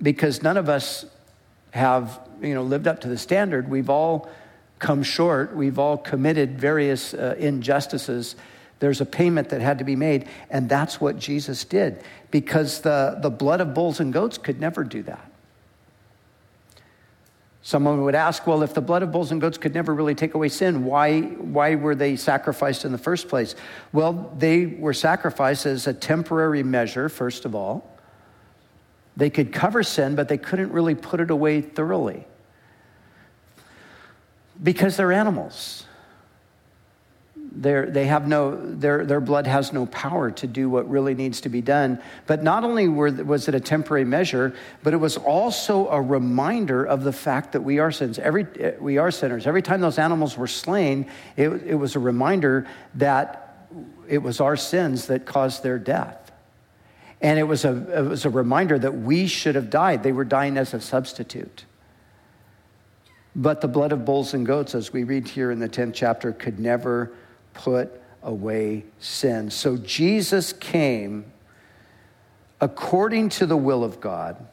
because 0.00 0.42
none 0.42 0.56
of 0.56 0.68
us 0.68 1.04
have 1.72 2.20
you 2.40 2.54
know, 2.54 2.62
lived 2.62 2.86
up 2.86 3.00
to 3.00 3.08
the 3.08 3.18
standard, 3.18 3.68
we've 3.68 3.90
all 3.90 4.30
come 4.78 5.02
short, 5.02 5.56
we've 5.56 5.78
all 5.78 5.96
committed 5.96 6.58
various 6.60 7.12
uh, 7.14 7.34
injustices. 7.38 8.36
There's 8.78 9.00
a 9.00 9.06
payment 9.06 9.48
that 9.48 9.60
had 9.60 9.78
to 9.78 9.84
be 9.84 9.96
made, 9.96 10.28
and 10.50 10.68
that's 10.68 11.00
what 11.00 11.18
Jesus 11.18 11.64
did 11.64 12.02
because 12.30 12.80
the, 12.82 13.18
the 13.20 13.30
blood 13.30 13.60
of 13.60 13.74
bulls 13.74 13.98
and 13.98 14.12
goats 14.12 14.38
could 14.38 14.60
never 14.60 14.84
do 14.84 15.02
that. 15.02 15.27
Someone 17.62 18.02
would 18.02 18.14
ask, 18.14 18.46
well, 18.46 18.62
if 18.62 18.72
the 18.72 18.80
blood 18.80 19.02
of 19.02 19.10
bulls 19.12 19.32
and 19.32 19.40
goats 19.40 19.58
could 19.58 19.74
never 19.74 19.92
really 19.92 20.14
take 20.14 20.34
away 20.34 20.48
sin, 20.48 20.84
why, 20.84 21.22
why 21.22 21.74
were 21.74 21.94
they 21.94 22.16
sacrificed 22.16 22.84
in 22.84 22.92
the 22.92 22.98
first 22.98 23.28
place? 23.28 23.54
Well, 23.92 24.32
they 24.38 24.66
were 24.66 24.94
sacrificed 24.94 25.66
as 25.66 25.86
a 25.86 25.92
temporary 25.92 26.62
measure, 26.62 27.08
first 27.08 27.44
of 27.44 27.54
all. 27.54 27.98
They 29.16 29.30
could 29.30 29.52
cover 29.52 29.82
sin, 29.82 30.14
but 30.14 30.28
they 30.28 30.38
couldn't 30.38 30.70
really 30.70 30.94
put 30.94 31.18
it 31.18 31.30
away 31.30 31.60
thoroughly 31.60 32.24
because 34.62 34.96
they're 34.96 35.12
animals. 35.12 35.84
They're, 37.60 37.90
they 37.90 38.06
have 38.06 38.28
no, 38.28 38.54
their, 38.54 39.04
their 39.04 39.20
blood 39.20 39.48
has 39.48 39.72
no 39.72 39.86
power 39.86 40.30
to 40.30 40.46
do 40.46 40.70
what 40.70 40.88
really 40.88 41.14
needs 41.14 41.40
to 41.40 41.48
be 41.48 41.60
done. 41.60 42.00
But 42.28 42.44
not 42.44 42.62
only 42.62 42.86
were, 42.86 43.10
was 43.10 43.48
it 43.48 43.54
a 43.56 43.60
temporary 43.60 44.04
measure, 44.04 44.54
but 44.84 44.94
it 44.94 44.98
was 44.98 45.16
also 45.16 45.88
a 45.88 46.00
reminder 46.00 46.84
of 46.84 47.02
the 47.02 47.12
fact 47.12 47.52
that 47.52 47.62
we 47.62 47.80
are 47.80 47.90
sins. 47.90 48.20
Every, 48.20 48.46
we 48.78 48.98
are 48.98 49.10
sinners. 49.10 49.44
Every 49.44 49.62
time 49.62 49.80
those 49.80 49.98
animals 49.98 50.38
were 50.38 50.46
slain, 50.46 51.10
it, 51.36 51.48
it 51.48 51.74
was 51.74 51.96
a 51.96 51.98
reminder 51.98 52.68
that 52.94 53.66
it 54.06 54.18
was 54.18 54.40
our 54.40 54.56
sins 54.56 55.06
that 55.06 55.26
caused 55.26 55.64
their 55.64 55.80
death. 55.80 56.30
And 57.20 57.40
it 57.40 57.44
was, 57.44 57.64
a, 57.64 57.98
it 57.98 58.08
was 58.08 58.24
a 58.24 58.30
reminder 58.30 58.78
that 58.78 59.00
we 59.00 59.26
should 59.26 59.56
have 59.56 59.68
died. 59.68 60.04
They 60.04 60.12
were 60.12 60.24
dying 60.24 60.56
as 60.56 60.74
a 60.74 60.80
substitute. 60.80 61.64
But 63.34 63.60
the 63.60 63.68
blood 63.68 63.90
of 63.90 64.04
bulls 64.04 64.32
and 64.32 64.46
goats, 64.46 64.76
as 64.76 64.92
we 64.92 65.02
read 65.02 65.26
here 65.26 65.50
in 65.50 65.58
the 65.58 65.68
10th 65.68 65.94
chapter, 65.94 66.30
could 66.30 66.60
never 66.60 67.12
put 67.58 68.00
away 68.22 68.84
sin. 68.98 69.50
So 69.50 69.76
Jesus 69.76 70.52
came 70.52 71.24
according 72.60 73.28
to 73.30 73.46
the 73.46 73.56
will 73.56 73.84
of 73.84 74.00
God 74.00 74.46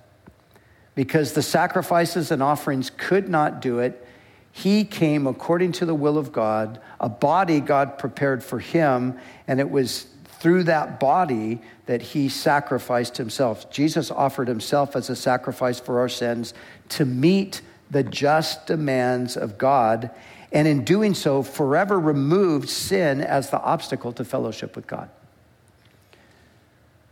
because 0.95 1.33
the 1.33 1.41
sacrifices 1.41 2.31
and 2.31 2.41
offerings 2.41 2.89
could 2.89 3.29
not 3.29 3.61
do 3.61 3.79
it. 3.79 4.05
He 4.51 4.83
came 4.85 5.27
according 5.27 5.73
to 5.73 5.85
the 5.85 5.95
will 5.95 6.17
of 6.17 6.31
God, 6.31 6.79
a 6.99 7.09
body 7.09 7.59
God 7.59 7.97
prepared 7.97 8.43
for 8.43 8.59
him, 8.59 9.19
and 9.47 9.59
it 9.59 9.69
was 9.69 10.07
through 10.39 10.63
that 10.63 10.99
body 10.99 11.61
that 11.85 12.01
he 12.01 12.29
sacrificed 12.29 13.17
himself. 13.17 13.69
Jesus 13.69 14.09
offered 14.09 14.47
himself 14.47 14.95
as 14.95 15.09
a 15.09 15.15
sacrifice 15.15 15.79
for 15.79 15.99
our 15.99 16.09
sins 16.09 16.53
to 16.89 17.05
meet 17.05 17.61
the 17.91 18.03
just 18.03 18.65
demands 18.65 19.37
of 19.37 19.57
God 19.57 20.09
and 20.55 20.69
in 20.69 20.85
doing 20.85 21.13
so, 21.13 21.43
forever 21.43 21.99
removed 21.99 22.69
sin 22.69 23.19
as 23.19 23.49
the 23.49 23.59
obstacle 23.59 24.13
to 24.13 24.23
fellowship 24.23 24.77
with 24.77 24.87
God. 24.87 25.09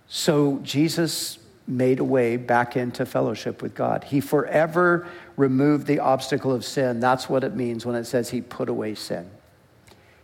So 0.07 0.59
Jesus 0.63 1.39
made 1.67 1.99
a 1.99 2.05
way 2.05 2.37
back 2.37 2.77
into 2.77 3.05
fellowship 3.05 3.61
with 3.61 3.75
God. 3.75 4.05
He 4.05 4.21
forever 4.21 5.05
removed 5.35 5.87
the 5.87 5.99
obstacle 5.99 6.53
of 6.53 6.63
sin. 6.63 7.01
That's 7.01 7.27
what 7.27 7.43
it 7.43 7.53
means 7.53 7.85
when 7.85 7.97
it 7.97 8.05
says 8.05 8.29
he 8.29 8.39
put 8.39 8.69
away 8.69 8.95
sin. 8.95 9.29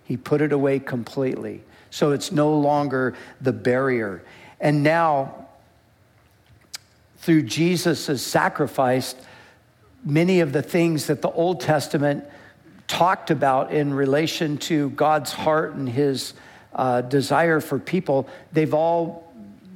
He 0.06 0.16
put 0.16 0.40
it 0.40 0.54
away 0.54 0.80
completely. 0.80 1.62
So 1.90 2.12
it's 2.12 2.32
no 2.32 2.58
longer 2.58 3.16
the 3.42 3.52
barrier. 3.52 4.24
And 4.62 4.82
now, 4.82 5.48
through 7.18 7.42
Jesus' 7.44 8.26
sacrifice, 8.26 9.14
many 10.06 10.40
of 10.40 10.54
the 10.54 10.62
things 10.62 11.08
that 11.08 11.22
the 11.22 11.32
Old 11.32 11.60
Testament 11.60 12.24
talked 12.90 13.30
about 13.32 13.72
in 13.72 13.94
relation 13.94 14.58
to 14.58 14.90
God's 14.90 15.32
heart 15.32 15.76
and 15.76 15.88
his 15.88 16.34
uh, 16.74 17.02
desire 17.02 17.62
for 17.62 17.80
people, 17.80 18.28
they've 18.52 18.74
all, 18.74 19.32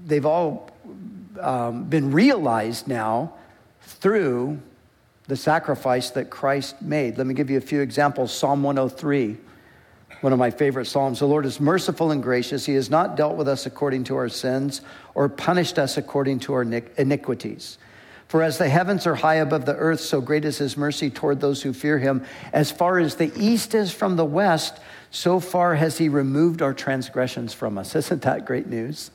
they've 0.06 0.26
all 0.26 0.72
um, 1.40 1.86
been 1.86 2.12
realized 2.12 2.88
now 2.88 3.36
through 3.82 4.60
the 5.28 5.38
sacrifice 5.38 6.10
that 6.10 6.30
Christ 6.30 6.82
made. 6.82 7.18
Let 7.18 7.28
me 7.28 7.34
give 7.34 7.50
you 7.50 7.58
a 7.58 7.62
few 7.62 7.82
examples. 7.82 8.34
Psalm 8.34 8.64
103, 8.64 9.38
one 10.22 10.34
of 10.34 10.40
my 10.40 10.50
favorite 10.50 10.86
Psalms. 10.86 11.20
The 11.20 11.28
Lord 11.28 11.46
is 11.46 11.60
merciful 11.60 12.12
and 12.12 12.22
gracious. 12.22 12.66
He 12.66 12.74
has 12.74 12.90
not 12.90 13.16
dealt 13.16 13.38
with 13.38 13.48
us 13.48 13.66
according 13.66 14.06
to 14.06 14.16
our 14.16 14.28
sins 14.28 14.82
or 15.14 15.30
punished 15.30 15.78
us 15.78 15.98
according 15.98 16.40
to 16.40 16.54
our 16.54 16.64
iniquities. 16.64 17.78
For 18.34 18.42
as 18.42 18.58
the 18.58 18.68
heavens 18.68 19.06
are 19.06 19.14
high 19.14 19.36
above 19.36 19.68
the 19.68 19.76
earth, 19.76 20.00
so 20.00 20.20
great 20.20 20.44
is 20.44 20.58
his 20.58 20.76
mercy 20.76 21.12
toward 21.12 21.40
those 21.40 21.62
who 21.62 21.72
fear 21.72 22.00
him. 22.00 22.26
As 22.52 22.72
far 22.72 22.98
as 22.98 23.14
the 23.14 23.32
east 23.36 23.76
is 23.76 23.92
from 23.92 24.16
the 24.16 24.26
west, 24.26 24.80
so 25.12 25.40
far 25.40 25.76
has 25.76 26.00
he 26.00 26.10
removed 26.10 26.64
our 26.64 26.74
transgressions 26.74 27.54
from 27.54 27.78
us. 27.78 27.96
Isn't 27.96 28.24
that 28.24 28.44
great 28.44 28.66
news? 28.66 29.12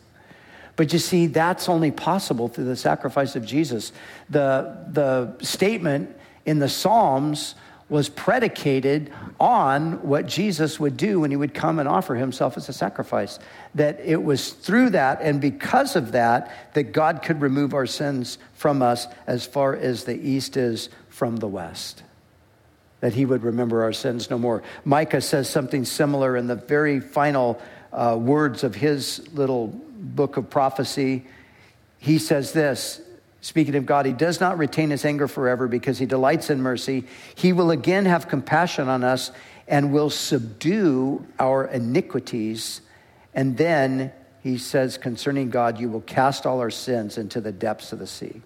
But 0.77 0.93
you 0.93 1.01
see, 1.01 1.27
that's 1.27 1.69
only 1.69 1.91
possible 1.91 2.47
through 2.47 2.67
the 2.67 2.77
sacrifice 2.77 3.35
of 3.35 3.45
Jesus. 3.45 3.91
The, 4.31 4.87
the 4.89 5.37
statement 5.45 6.17
in 6.47 6.61
the 6.61 6.69
Psalms 6.69 7.57
was 7.89 8.09
predicated 8.09 9.11
on 9.41 10.03
what 10.03 10.27
Jesus 10.27 10.79
would 10.79 10.97
do 10.97 11.21
when 11.21 11.31
he 11.31 11.37
would 11.37 11.55
come 11.55 11.79
and 11.79 11.89
offer 11.89 12.15
himself 12.15 12.57
as 12.57 12.69
a 12.69 12.73
sacrifice. 12.73 13.39
That 13.75 14.01
it 14.01 14.23
was 14.23 14.51
through 14.51 14.91
that 14.91 15.21
and 15.23 15.41
because 15.41 15.97
of 15.97 16.13
that 16.13 16.75
that 16.75 16.93
God 16.93 17.23
could 17.23 17.41
remove 17.41 17.73
our 17.73 17.87
sins 17.87 18.39
from 18.55 18.83
us 18.83 19.07
as 19.27 19.47
far 19.47 19.75
as 19.75 20.05
the 20.05 20.17
east 20.17 20.57
is 20.57 20.91
from 21.09 21.37
the 21.37 21.49
west. 21.49 22.03
That 23.01 23.15
he 23.15 23.25
would 23.25 23.43
remember 23.43 23.83
our 23.83 23.93
sins 23.93 24.29
no 24.29 24.39
more. 24.39 24.63
Micah 24.85 25.21
says 25.21 25.49
something 25.49 25.85
similar 25.85 26.37
in 26.37 26.47
the 26.47 26.57
very 26.57 27.01
final 27.01 27.61
uh, 27.93 28.19
words 28.21 28.65
of 28.65 28.75
his 28.75 29.27
little 29.33 29.69
book 29.69 30.37
of 30.37 30.51
prophecy. 30.51 31.25
He 31.99 32.19
says 32.19 32.53
this 32.53 33.01
Speaking 33.49 33.77
of 33.77 33.87
God, 33.87 34.05
he 34.05 34.13
does 34.13 34.41
not 34.41 34.59
retain 34.59 34.91
his 34.91 35.07
anger 35.07 35.27
forever 35.27 35.69
because 35.69 35.99
he 35.99 36.05
delights 36.05 36.51
in 36.51 36.61
mercy. 36.61 37.05
He 37.35 37.55
will 37.55 37.71
again 37.71 38.05
have 38.05 38.29
compassion 38.29 38.91
on 38.91 39.03
us 39.03 39.31
and 39.67 39.91
will 39.91 40.11
subdue 40.11 41.25
our 41.39 41.65
iniquities. 41.65 42.83
And 43.33 43.57
then 43.57 44.13
he 44.43 44.59
says 44.59 44.99
concerning 44.99 45.49
God, 45.49 45.81
you 45.81 45.89
will 45.89 46.03
cast 46.03 46.45
all 46.45 46.61
our 46.61 46.69
sins 46.69 47.17
into 47.17 47.41
the 47.41 47.51
depths 47.51 47.91
of 47.91 48.01
the 48.01 48.07
sea. 48.07 48.43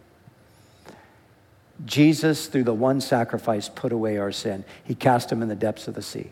Jesus, 1.85 2.47
through 2.47 2.63
the 2.63 2.73
one 2.73 3.01
sacrifice, 3.01 3.69
put 3.69 3.91
away 3.91 4.19
our 4.19 4.31
sin. 4.31 4.65
He 4.85 4.95
cast 4.95 5.31
them 5.31 5.43
in 5.43 5.49
the 5.49 5.57
depths 5.57 5.89
of 5.89 5.95
the 5.95 6.03
sea. 6.03 6.31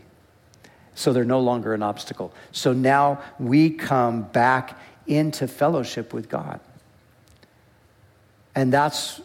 So 0.95 1.13
they're 1.13 1.25
no 1.25 1.41
longer 1.41 1.75
an 1.75 1.83
obstacle. 1.83 2.33
So 2.53 2.73
now 2.73 3.21
we 3.41 3.71
come 3.71 4.23
back 4.23 4.79
into 5.09 5.49
fellowship 5.49 6.15
with 6.15 6.29
God. 6.29 6.61
And 8.55 8.73
that's 8.73 9.21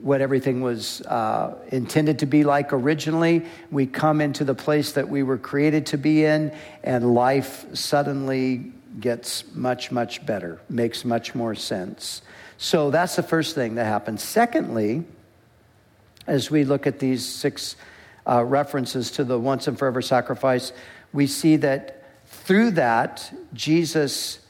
what 0.00 0.20
everything 0.20 0.62
was 0.62 1.02
uh, 1.02 1.56
intended 1.68 2.20
to 2.20 2.26
be 2.26 2.44
like 2.44 2.72
originally. 2.72 3.44
We 3.70 3.86
come 3.86 4.20
into 4.20 4.44
the 4.44 4.54
place 4.54 4.92
that 4.92 5.08
we 5.08 5.22
were 5.22 5.38
created 5.38 5.86
to 5.86 5.98
be 5.98 6.24
in, 6.24 6.52
and 6.82 7.14
life 7.14 7.66
suddenly 7.74 8.72
gets 8.98 9.44
much, 9.54 9.90
much 9.90 10.24
better, 10.24 10.60
makes 10.68 11.04
much 11.04 11.34
more 11.34 11.54
sense. 11.54 12.22
So 12.56 12.90
that's 12.90 13.16
the 13.16 13.22
first 13.22 13.54
thing 13.54 13.76
that 13.76 13.84
happens. 13.84 14.22
Secondly, 14.22 15.04
as 16.26 16.50
we 16.50 16.64
look 16.64 16.86
at 16.86 16.98
these 16.98 17.26
six 17.26 17.76
uh, 18.26 18.44
references 18.44 19.10
to 19.12 19.24
the 19.24 19.38
once 19.38 19.66
and 19.66 19.78
forever 19.78 20.02
sacrifice, 20.02 20.72
we 21.12 21.26
see 21.26 21.56
that 21.56 22.04
through 22.26 22.72
that, 22.72 23.32
Jesus 23.52 24.40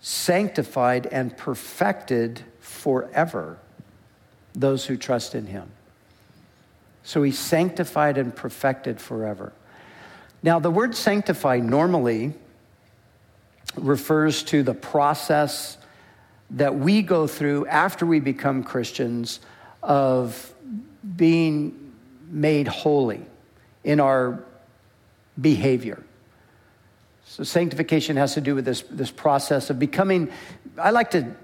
sanctified 0.00 1.06
and 1.06 1.36
perfected 1.36 2.42
forever 2.70 3.58
those 4.54 4.86
who 4.86 4.96
trust 4.96 5.34
in 5.34 5.46
him. 5.46 5.70
So 7.02 7.22
he 7.22 7.32
sanctified 7.32 8.16
and 8.16 8.34
perfected 8.34 9.00
forever. 9.00 9.52
Now, 10.42 10.58
the 10.58 10.70
word 10.70 10.94
sanctify 10.94 11.58
normally 11.58 12.32
refers 13.76 14.42
to 14.44 14.62
the 14.62 14.74
process 14.74 15.76
that 16.50 16.74
we 16.74 17.02
go 17.02 17.26
through 17.26 17.66
after 17.66 18.06
we 18.06 18.20
become 18.20 18.64
Christians 18.64 19.40
of 19.82 20.52
being 21.16 21.92
made 22.28 22.68
holy 22.68 23.24
in 23.84 24.00
our 24.00 24.42
behavior. 25.40 26.02
So 27.26 27.44
sanctification 27.44 28.16
has 28.16 28.34
to 28.34 28.40
do 28.40 28.54
with 28.54 28.64
this, 28.64 28.82
this 28.82 29.10
process 29.10 29.70
of 29.70 29.78
becoming, 29.78 30.30
I 30.76 30.90
like 30.90 31.12
to, 31.12 31.34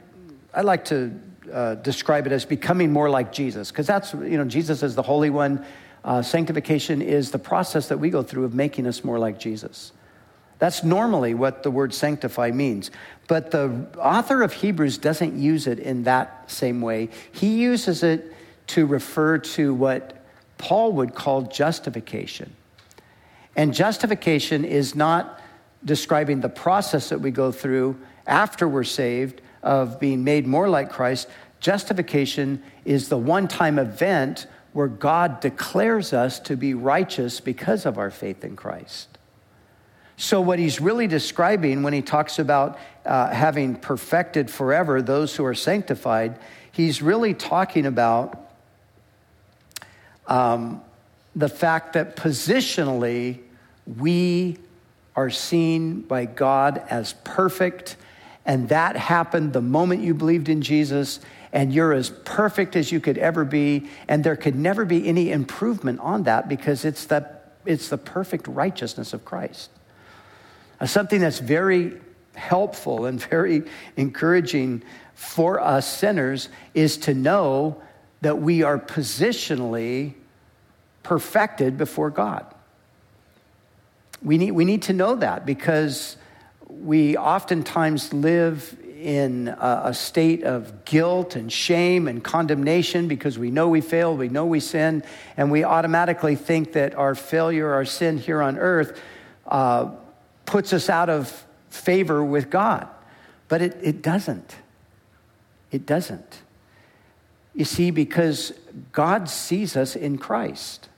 I 0.57 0.63
like 0.63 0.87
to 0.87 1.21
uh, 1.53 1.75
describe 1.77 2.27
it 2.27 2.33
as 2.33 2.47
becoming 2.47 2.91
more 2.91 3.11
like 3.11 3.31
Jesus, 3.31 3.71
because 3.71 3.87
that's, 3.87 4.15
you 4.15 4.39
know, 4.39 4.47
Jesus 4.47 4.83
is 4.83 4.95
the 4.95 5.03
Holy 5.03 5.29
One. 5.29 5.65
Uh, 6.03 6.23
sanctification 6.23 7.03
is 7.03 7.31
the 7.31 7.39
process 7.39 7.89
that 7.89 7.99
we 7.99 8.09
go 8.09 8.23
through 8.23 8.45
of 8.45 8.55
making 8.55 8.87
us 8.87 9.05
more 9.05 9.19
like 9.19 9.39
Jesus. 9.39 9.93
That's 10.59 10.83
normally 10.83 11.35
what 11.35 11.63
the 11.63 11.71
word 11.71 11.93
sanctify 11.93 12.53
means. 12.53 12.91
But 13.29 13.51
the 13.51 13.87
author 13.99 14.43
of 14.43 14.55
Hebrews 14.55 14.97
doesn't 14.97 15.37
use 15.37 15.67
it 15.67 15.79
in 15.79 16.05
that 16.05 16.51
same 16.51 16.81
way. 16.81 17.11
He 17.33 17.59
uses 17.59 18.03
it 18.03 18.33
to 18.69 18.87
refer 18.87 19.37
to 19.39 19.75
what 19.75 20.25
Paul 20.57 20.93
would 20.93 21.15
call 21.15 21.43
justification. 21.43 22.57
And 23.55 23.75
justification 23.75 24.65
is 24.65 24.95
not 24.95 25.43
describing 25.85 26.41
the 26.41 26.49
process 26.49 27.11
that 27.11 27.21
we 27.21 27.31
go 27.31 27.53
through 27.53 27.99
after 28.27 28.67
we're 28.67 28.85
saved 28.85 29.43
of 29.67 29.99
being 30.01 30.25
made 30.25 30.47
more 30.47 30.69
like 30.69 30.91
Christ. 30.91 31.29
Justification 31.61 32.63
is 32.85 33.09
the 33.09 33.19
one 33.19 33.49
time 33.49 33.79
event 33.79 34.47
where 34.73 34.89
God 34.89 35.41
declares 35.41 36.13
us 36.13 36.39
to 36.41 36.57
be 36.57 36.75
righteous 36.75 37.41
because 37.41 37.85
of 37.85 37.99
our 37.99 38.11
faith 38.11 38.45
in 38.45 38.57
Christ. 38.57 39.09
So, 40.19 40.41
what 40.41 40.59
he's 40.59 40.81
really 40.81 41.07
describing 41.07 41.83
when 41.83 41.93
he 41.93 42.01
talks 42.01 42.39
about 42.39 42.79
uh, 43.05 43.29
having 43.29 43.77
perfected 43.77 44.51
forever 44.51 45.03
those 45.03 45.37
who 45.37 45.45
are 45.45 45.55
sanctified, 45.55 46.39
he's 46.73 47.03
really 47.03 47.35
talking 47.35 47.85
about 47.85 48.51
um, 50.27 50.81
the 51.35 51.49
fact 51.49 51.93
that 51.93 52.17
positionally 52.17 53.41
we 53.99 54.57
are 55.15 55.31
seen 55.31 56.01
by 56.01 56.25
God 56.25 56.83
as 56.91 57.15
perfect, 57.25 57.97
and 58.47 58.69
that 58.69 58.97
happened 58.97 59.53
the 59.53 59.61
moment 59.61 60.03
you 60.03 60.15
believed 60.15 60.49
in 60.49 60.63
Jesus, 60.63 61.21
and 61.53 61.73
you're 61.73 61.93
as 61.93 62.11
perfect 62.11 62.77
as 62.77 62.93
you 62.93 63.01
could 63.01 63.19
ever 63.19 63.45
be, 63.45 63.89
and 64.07 64.23
there 64.23 64.37
could 64.37 64.55
never 64.55 64.85
be 64.85 65.07
any 65.07 65.33
improvement 65.33 65.99
on 66.01 66.23
that 66.23 66.49
because 66.49 66.85
it's 66.85 67.07
the, 67.07 67.29
it's 67.65 67.89
the 67.89 67.99
perfect 67.99 68.47
righteousness 68.47 69.13
of 69.13 69.25
Christ. 69.25 69.71
Uh, 70.81 70.87
something 70.87 71.21
that's 71.21 71.41
very 71.41 71.95
helpful 72.35 73.07
and 73.07 73.21
very 73.31 73.65
encouraging 73.97 74.83
for 75.15 75.61
us 75.61 75.87
sinners 75.87 76.49
is 76.73 76.99
to 76.99 77.15
know 77.15 77.83
that 78.21 78.39
we 78.39 78.63
are 78.63 78.79
positionally 78.79 80.15
perfected 81.03 81.77
before 81.77 82.11
God. 82.11 82.47
We 84.23 84.39
need, 84.39 84.53
we 84.53 84.65
need 84.65 84.83
to 84.83 84.93
know 84.93 85.17
that 85.17 85.47
because 85.47 86.17
we 86.81 87.17
oftentimes 87.17 88.13
live 88.13 88.77
in 89.01 89.49
a, 89.49 89.83
a, 89.85 89.95
state 89.95 90.43
of 90.43 90.85
guilt 90.85 91.37
and 91.37 91.53
shame 91.53 92.09
and 92.09 92.25
condemnation 92.25 93.09
because 93.09 93.39
we 93.39 93.51
know 93.51 93.69
we 93.69 93.81
fail, 93.81 94.17
we 94.17 94.29
know 94.29 94.47
we 94.47 94.59
sin, 94.59 95.03
and 95.37 95.51
we 95.51 95.65
automatically 95.65 96.35
think 96.35 96.73
that 96.73 96.95
our 96.95 97.15
failure, 97.15 97.73
our 97.73 97.85
sin 97.85 98.19
here 98.19 98.43
on 98.43 98.59
earth, 98.59 98.99
uh, 99.47 99.91
puts 100.45 100.73
us 100.73 100.89
out 100.89 101.09
of 101.11 101.47
favor 101.71 102.25
with 102.25 102.51
God. 102.51 102.89
But 103.49 103.63
it, 103.63 103.77
it 103.83 104.03
doesn't. 104.03 104.57
It 105.71 105.87
doesn't. 105.87 106.43
You 107.55 107.65
see, 107.65 107.91
because 107.91 108.53
God 108.93 109.29
sees 109.29 109.77
us 109.77 109.95
in 109.95 110.19
Christ. 110.19 110.89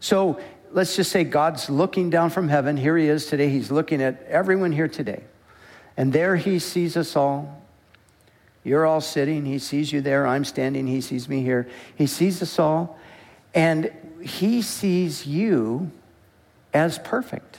So 0.00 0.38
let's 0.74 0.96
just 0.96 1.12
say 1.12 1.22
God's 1.22 1.70
looking 1.70 2.10
down 2.10 2.30
from 2.30 2.48
heaven. 2.48 2.76
Here 2.76 2.98
he 2.98 3.06
is 3.06 3.26
today. 3.26 3.48
He's 3.48 3.70
looking 3.70 4.02
at 4.02 4.22
everyone 4.24 4.72
here 4.72 4.88
today. 4.88 5.22
And 5.96 6.12
there 6.12 6.34
he 6.34 6.58
sees 6.58 6.96
us 6.96 7.14
all. 7.14 7.62
You're 8.64 8.84
all 8.84 9.00
sitting. 9.00 9.46
He 9.46 9.60
sees 9.60 9.92
you 9.92 10.00
there. 10.00 10.26
I'm 10.26 10.44
standing. 10.44 10.86
He 10.88 11.00
sees 11.00 11.28
me 11.28 11.42
here. 11.42 11.68
He 11.94 12.08
sees 12.08 12.42
us 12.42 12.58
all. 12.58 12.98
And 13.54 13.92
he 14.20 14.62
sees 14.62 15.26
you 15.26 15.92
as 16.72 16.98
perfect. 16.98 17.58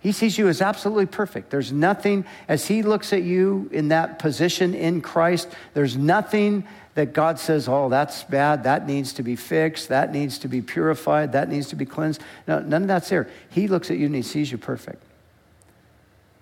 He 0.00 0.12
sees 0.12 0.38
you 0.38 0.48
as 0.48 0.62
absolutely 0.62 1.06
perfect. 1.06 1.50
There's 1.50 1.72
nothing, 1.72 2.24
as 2.48 2.66
He 2.66 2.82
looks 2.82 3.12
at 3.12 3.22
you 3.22 3.68
in 3.70 3.88
that 3.88 4.18
position 4.18 4.74
in 4.74 5.02
Christ, 5.02 5.48
there's 5.74 5.96
nothing 5.96 6.66
that 6.94 7.12
God 7.12 7.38
says, 7.38 7.68
oh, 7.68 7.88
that's 7.88 8.24
bad, 8.24 8.64
that 8.64 8.86
needs 8.86 9.12
to 9.14 9.22
be 9.22 9.36
fixed, 9.36 9.88
that 9.90 10.12
needs 10.12 10.38
to 10.38 10.48
be 10.48 10.62
purified, 10.62 11.32
that 11.32 11.48
needs 11.48 11.68
to 11.68 11.76
be 11.76 11.84
cleansed. 11.84 12.20
No, 12.48 12.60
none 12.60 12.82
of 12.82 12.88
that's 12.88 13.10
there. 13.10 13.28
He 13.50 13.68
looks 13.68 13.90
at 13.90 13.98
you 13.98 14.06
and 14.06 14.14
He 14.14 14.22
sees 14.22 14.50
you 14.50 14.58
perfect. 14.58 15.02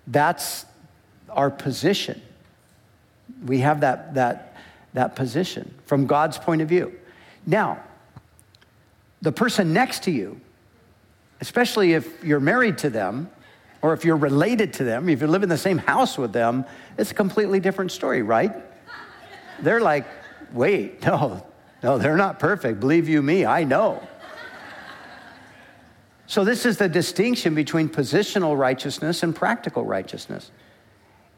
That's 0.07 0.65
our 1.29 1.51
position. 1.51 2.21
We 3.45 3.59
have 3.59 3.81
that, 3.81 4.15
that, 4.15 4.55
that 4.93 5.15
position 5.15 5.73
from 5.85 6.07
God's 6.07 6.37
point 6.37 6.61
of 6.61 6.69
view. 6.69 6.97
Now, 7.45 7.83
the 9.21 9.31
person 9.31 9.73
next 9.73 10.03
to 10.03 10.11
you, 10.11 10.39
especially 11.41 11.93
if 11.93 12.23
you're 12.23 12.39
married 12.39 12.79
to 12.79 12.89
them, 12.89 13.29
or 13.81 13.93
if 13.93 14.03
you're 14.03 14.17
related 14.17 14.73
to 14.73 14.83
them, 14.83 15.07
if 15.09 15.21
you 15.21 15.27
live 15.27 15.43
in 15.43 15.49
the 15.49 15.57
same 15.57 15.77
house 15.77 16.17
with 16.17 16.33
them, 16.33 16.65
it's 16.97 17.11
a 17.11 17.13
completely 17.13 17.59
different 17.59 17.91
story, 17.91 18.21
right? 18.21 18.53
They're 19.61 19.79
like, 19.79 20.05
wait, 20.53 21.05
no, 21.05 21.45
no, 21.81 21.97
they're 21.97 22.17
not 22.17 22.39
perfect. 22.39 22.79
Believe 22.79 23.07
you 23.07 23.21
me, 23.21 23.45
I 23.45 23.63
know. 23.63 24.05
So, 26.27 26.43
this 26.43 26.65
is 26.65 26.77
the 26.77 26.87
distinction 26.87 27.55
between 27.55 27.89
positional 27.89 28.55
righteousness 28.55 29.23
and 29.23 29.35
practical 29.35 29.83
righteousness. 29.83 30.51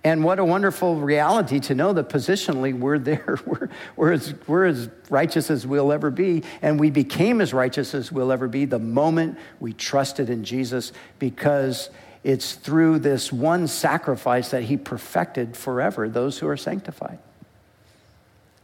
And 0.04 0.24
what 0.24 0.40
a 0.40 0.46
wonderful 0.46 0.96
reality 0.96 1.60
to 1.62 1.76
know 1.76 1.94
that 1.94 2.10
positionally 2.10 2.78
we're 2.78 2.98
there. 2.98 3.38
We're, 3.46 3.70
we're, 3.96 4.12
as, 4.14 4.34
we're 4.48 4.66
as 4.66 4.90
righteous 5.10 5.52
as 5.52 5.68
we'll 5.68 5.92
ever 5.92 6.10
be. 6.10 6.44
And 6.64 6.80
we 6.80 6.90
became 6.90 7.40
as 7.40 7.54
righteous 7.54 7.94
as 7.94 8.12
we'll 8.12 8.32
ever 8.32 8.48
be 8.48 8.66
the 8.66 8.80
moment 8.80 9.38
we 9.60 9.74
trusted 9.74 10.30
in 10.30 10.44
Jesus 10.44 10.92
because 11.20 11.92
it's 12.24 12.54
through 12.54 13.00
this 13.00 13.32
one 13.32 13.68
sacrifice 13.68 14.52
that 14.52 14.64
he 14.64 14.78
perfected 14.78 15.58
forever 15.58 16.08
those 16.08 16.38
who 16.38 16.48
are 16.48 16.58
sanctified, 16.58 17.20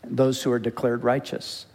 those 0.04 0.44
who 0.44 0.52
are 0.52 0.60
declared 0.60 1.04
righteous. 1.04 1.66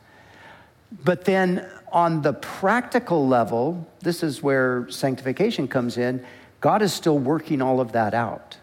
But 1.05 1.25
then 1.25 1.69
on 1.91 2.23
the 2.23 2.35
practical 2.35 3.27
level, 3.27 3.89
this 4.01 4.23
is 4.23 4.43
where 4.43 4.89
sanctification 4.91 5.67
comes 5.67 5.99
in. 5.99 6.25
God 6.61 6.83
is 6.83 6.93
still 6.93 7.19
working 7.19 7.61
all 7.61 7.81
of 7.81 7.93
that 7.93 8.15
out. 8.15 8.57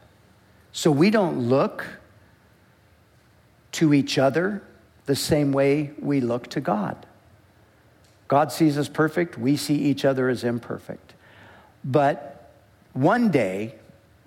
So 0.72 0.92
we 0.92 1.10
don't 1.10 1.50
look 1.50 1.86
to 3.74 3.94
each 3.94 4.18
other 4.18 4.62
the 5.06 5.16
same 5.16 5.52
way 5.52 5.92
we 6.00 6.22
look 6.22 6.48
to 6.52 6.62
God. 6.62 7.06
God 8.28 8.52
sees 8.52 8.78
us 8.78 8.88
perfect, 8.88 9.38
we 9.38 9.58
see 9.58 9.76
each 9.76 10.06
other 10.06 10.30
as 10.30 10.44
imperfect. 10.44 11.14
But 11.84 12.39
one 12.94 13.32
day, 13.32 13.76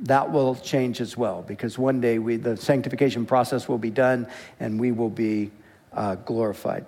that 0.01 0.33
will 0.33 0.57
change 0.57 1.01
as 1.01 1.17
well 1.17 1.43
because 1.43 1.79
one 1.79 2.01
day 2.01 2.19
we, 2.19 2.37
the 2.37 2.57
sanctification 2.57 3.25
process 3.25 3.69
will 3.69 3.79
be 3.79 3.91
done 3.91 4.27
and 4.59 4.79
we 4.81 4.91
will 4.91 5.11
be 5.11 5.51
uh, 5.93 6.17
glorified. 6.17 6.85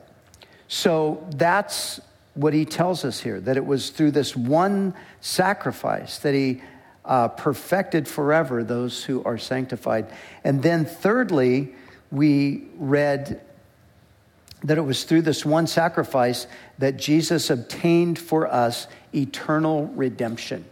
So 0.68 1.24
that's 1.37 2.00
what 2.34 2.52
he 2.52 2.64
tells 2.64 3.04
us 3.04 3.20
here 3.20 3.40
that 3.40 3.56
it 3.56 3.64
was 3.64 3.90
through 3.90 4.10
this 4.10 4.37
one 4.37 4.94
sacrifice 5.20 6.18
that 6.18 6.34
he 6.34 6.60
uh, 7.04 7.28
perfected 7.28 8.08
forever 8.08 8.64
those 8.64 9.04
who 9.04 9.22
are 9.24 9.38
sanctified. 9.38 10.10
And 10.42 10.62
then, 10.62 10.84
thirdly, 10.84 11.74
we 12.10 12.64
read 12.76 13.40
that 14.64 14.78
it 14.78 14.80
was 14.80 15.04
through 15.04 15.22
this 15.22 15.44
one 15.44 15.66
sacrifice 15.66 16.46
that 16.78 16.96
Jesus 16.96 17.50
obtained 17.50 18.18
for 18.18 18.50
us 18.50 18.87
eternal 19.14 19.87
redemption. 19.88 20.64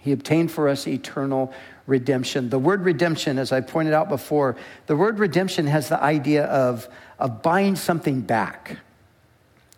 He 0.00 0.12
obtained 0.12 0.50
for 0.50 0.68
us 0.68 0.88
eternal 0.88 1.52
redemption. 1.86 2.48
The 2.48 2.58
word 2.58 2.84
redemption, 2.84 3.38
as 3.38 3.52
I 3.52 3.60
pointed 3.60 3.92
out 3.92 4.08
before, 4.08 4.56
the 4.86 4.96
word 4.96 5.18
redemption 5.18 5.66
has 5.66 5.88
the 5.88 6.02
idea 6.02 6.44
of, 6.46 6.88
of 7.18 7.42
buying 7.42 7.76
something 7.76 8.22
back. 8.22 8.78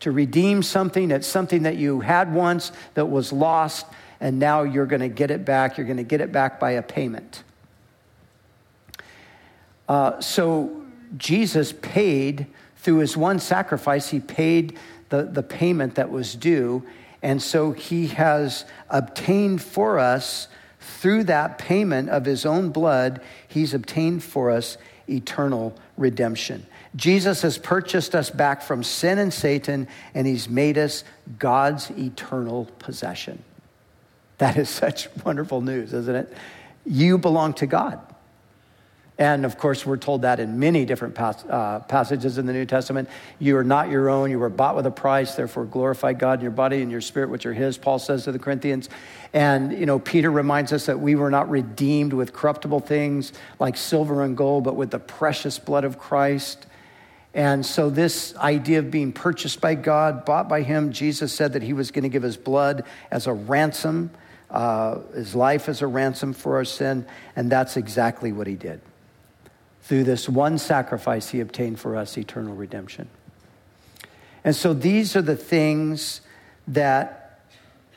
To 0.01 0.13
redeem 0.13 0.63
something, 0.63 1.11
it's 1.11 1.27
something 1.27 1.63
that 1.63 1.77
you 1.77 2.01
had 2.01 2.33
once 2.33 2.73
that 2.95 3.07
was 3.07 3.33
lost, 3.33 3.87
and 4.21 4.39
now 4.39 4.63
you're 4.63 4.87
going 4.87 5.01
to 5.01 5.09
get 5.09 5.31
it 5.31 5.45
back. 5.45 5.77
You're 5.77 5.87
going 5.87 5.97
to 5.97 6.03
get 6.03 6.21
it 6.21 6.33
back 6.33 6.59
by 6.61 6.73
a 6.73 6.83
payment. 6.83 7.43
Uh, 9.89 10.21
so 10.21 10.83
Jesus 11.17 11.73
paid 11.73 12.47
through 12.77 12.99
his 12.99 13.17
one 13.17 13.39
sacrifice, 13.39 14.11
he 14.11 14.19
paid 14.19 14.79
the, 15.09 15.25
the 15.25 15.43
payment 15.43 15.95
that 15.97 16.11
was 16.11 16.35
due. 16.35 16.85
And 17.23 17.41
so 17.41 17.73
he 17.73 18.09
has 18.09 18.65
obtained 18.91 19.63
for 19.63 19.99
us, 19.99 20.49
through 20.81 21.25
that 21.25 21.59
payment 21.59 22.11
of 22.11 22.25
his 22.25 22.45
own 22.45 22.71
blood, 22.71 23.21
he's 23.47 23.73
obtained 23.75 24.25
for 24.25 24.51
us 24.51 24.77
eternal 25.09 25.77
redemption. 25.97 26.67
Jesus 26.97 27.43
has 27.43 27.57
purchased 27.57 28.15
us 28.15 28.31
back 28.31 28.63
from 28.63 28.83
sin 28.83 29.19
and 29.19 29.33
Satan, 29.33 29.89
and 30.15 30.27
he's 30.27 30.49
made 30.49 30.77
us 30.79 31.05
God's 31.39 31.91
eternal 31.93 32.67
possession. 32.79 33.43
That 34.39 34.57
is 34.57 34.69
such 34.69 35.09
wonderful 35.25 35.61
news, 35.61 35.93
isn't 35.93 36.15
it? 36.15 36.33
You 36.85 37.19
belong 37.19 37.55
to 37.55 37.67
God. 37.67 38.01
And 39.23 39.45
of 39.45 39.57
course, 39.57 39.87
we're 39.87 39.99
told 39.99 40.23
that 40.23 40.41
in 40.41 40.59
many 40.59 40.85
different 40.85 41.15
pas- 41.15 41.45
uh, 41.45 41.79
passages 41.87 42.39
in 42.39 42.47
the 42.47 42.53
New 42.53 42.67
Testament. 42.67 43.09
You 43.39 43.57
are 43.57 43.63
not 43.63 43.89
your 43.89 44.11
own. 44.11 44.33
You 44.33 44.41
were 44.41 44.49
bought 44.49 44.75
with 44.75 44.85
a 44.85 44.91
price. 44.91 45.37
Therefore, 45.37 45.65
glorify 45.65 46.13
God 46.13 46.41
in 46.41 46.43
your 46.43 46.51
body 46.51 46.83
and 46.83 46.91
your 46.91 47.01
spirit, 47.01 47.31
which 47.31 47.47
are 47.47 47.53
His, 47.53 47.79
Paul 47.79 48.01
says 48.01 48.25
to 48.25 48.33
the 48.33 48.41
Corinthians. 48.41 48.89
And, 49.33 49.79
you 49.79 49.87
know, 49.87 50.01
Peter 50.01 50.29
reminds 50.29 50.73
us 50.73 50.87
that 50.87 50.99
we 50.99 51.15
were 51.15 51.31
not 51.31 51.49
redeemed 51.51 52.13
with 52.13 52.33
corruptible 52.33 52.81
things 52.81 53.33
like 53.61 53.77
silver 53.77 54.25
and 54.25 54.37
gold, 54.37 54.65
but 54.65 54.75
with 54.75 54.91
the 54.91 54.99
precious 54.99 55.57
blood 55.57 55.85
of 55.85 56.01
Christ. 56.01 56.67
And 57.33 57.65
so, 57.65 57.91
this 57.91 58.35
idea 58.35 58.81
of 58.81 58.91
being 58.91 59.13
purchased 59.13 59.61
by 59.61 59.77
God, 59.77 60.25
bought 60.25 60.49
by 60.49 60.63
Him, 60.63 60.91
Jesus 60.91 61.33
said 61.33 61.53
that 61.53 61.63
He 61.63 61.75
was 61.75 61.93
going 61.93 62.03
to 62.03 62.09
give 62.09 62.25
His 62.25 62.37
blood 62.37 62.83
as 63.09 63.29
a 63.29 63.33
ransom, 63.33 64.11
uh, 64.51 64.99
His 65.15 65.37
life 65.37 65.69
as 65.69 65.81
a 65.81 65.87
ransom 65.87 66.33
for 66.33 66.57
our 66.57 66.65
sin. 66.65 67.07
And 67.37 67.53
that's 67.53 67.77
exactly 67.77 68.33
what 68.33 68.49
He 68.49 68.57
did. 68.57 68.81
Through 69.83 70.05
this 70.05 70.29
one 70.29 70.59
sacrifice, 70.59 71.31
he 71.31 71.41
obtained 71.41 71.81
for 71.81 71.97
us 71.97 72.17
eternal 72.17 72.55
redemption. 72.55 73.09
And 74.45 74.55
so 74.55 74.75
these 74.75 75.17
are 75.17 75.23
the 75.23 75.37
things 75.37 76.21
that, 76.69 77.41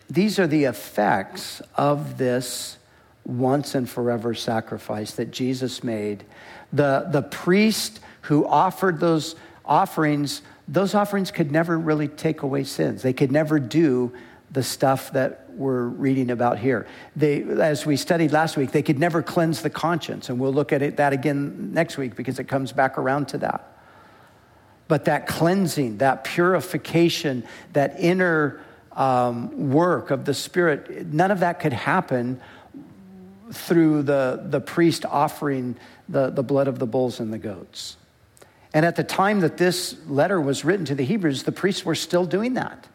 these 0.09 0.39
are 0.39 0.47
the 0.47 0.65
effects 0.65 1.61
of 1.75 2.17
this 2.17 2.77
once 3.25 3.73
and 3.73 3.89
forever 3.89 4.33
sacrifice 4.33 5.11
that 5.13 5.31
Jesus 5.31 5.83
made. 5.83 6.23
The, 6.71 7.07
the 7.11 7.23
priest 7.23 7.99
who 8.21 8.45
offered 8.45 8.99
those 8.99 9.35
offerings, 9.63 10.41
those 10.67 10.93
offerings 10.93 11.31
could 11.31 11.51
never 11.51 11.77
really 11.77 12.07
take 12.07 12.43
away 12.43 12.63
sins. 12.63 13.01
They 13.01 13.13
could 13.13 13.31
never 13.31 13.59
do 13.59 14.13
the 14.51 14.63
stuff 14.63 15.11
that 15.13 15.44
we're 15.55 15.85
reading 15.85 16.29
about 16.29 16.59
here. 16.59 16.87
They, 17.15 17.41
as 17.43 17.85
we 17.85 17.97
studied 17.97 18.31
last 18.31 18.57
week, 18.57 18.71
they 18.71 18.83
could 18.83 18.99
never 18.99 19.21
cleanse 19.21 19.61
the 19.61 19.69
conscience, 19.69 20.29
and 20.29 20.39
we'll 20.39 20.53
look 20.53 20.73
at 20.73 20.81
it, 20.81 20.97
that 20.97 21.13
again 21.13 21.73
next 21.73 21.97
week 21.97 22.15
because 22.15 22.39
it 22.39 22.45
comes 22.45 22.71
back 22.71 22.97
around 22.97 23.29
to 23.29 23.37
that. 23.39 23.71
But 24.87 25.05
that 25.05 25.27
cleansing, 25.27 25.97
that 25.97 26.23
purification, 26.23 27.43
that 27.73 27.95
inner 27.99 28.61
um, 28.91 29.71
work 29.71 30.11
of 30.11 30.25
the 30.25 30.33
Spirit, 30.33 31.07
none 31.07 31.31
of 31.31 31.39
that 31.39 31.59
could 31.59 31.73
happen 31.73 32.39
through 33.51 34.03
the, 34.03 34.43
the 34.49 34.59
priest 34.59 35.05
offering 35.05 35.75
the, 36.09 36.29
the 36.29 36.43
blood 36.43 36.67
of 36.67 36.79
the 36.79 36.87
bulls 36.87 37.19
and 37.19 37.33
the 37.33 37.37
goats. 37.37 37.97
And 38.73 38.85
at 38.85 38.95
the 38.95 39.03
time 39.03 39.39
that 39.39 39.57
this 39.57 39.95
letter 40.07 40.39
was 40.39 40.65
written 40.65 40.85
to 40.85 40.95
the 40.95 41.05
Hebrews, 41.05 41.43
the 41.43 41.51
priests 41.51 41.85
were 41.85 41.95
still 41.95 42.25
doing 42.25 42.55
that. 42.55 42.87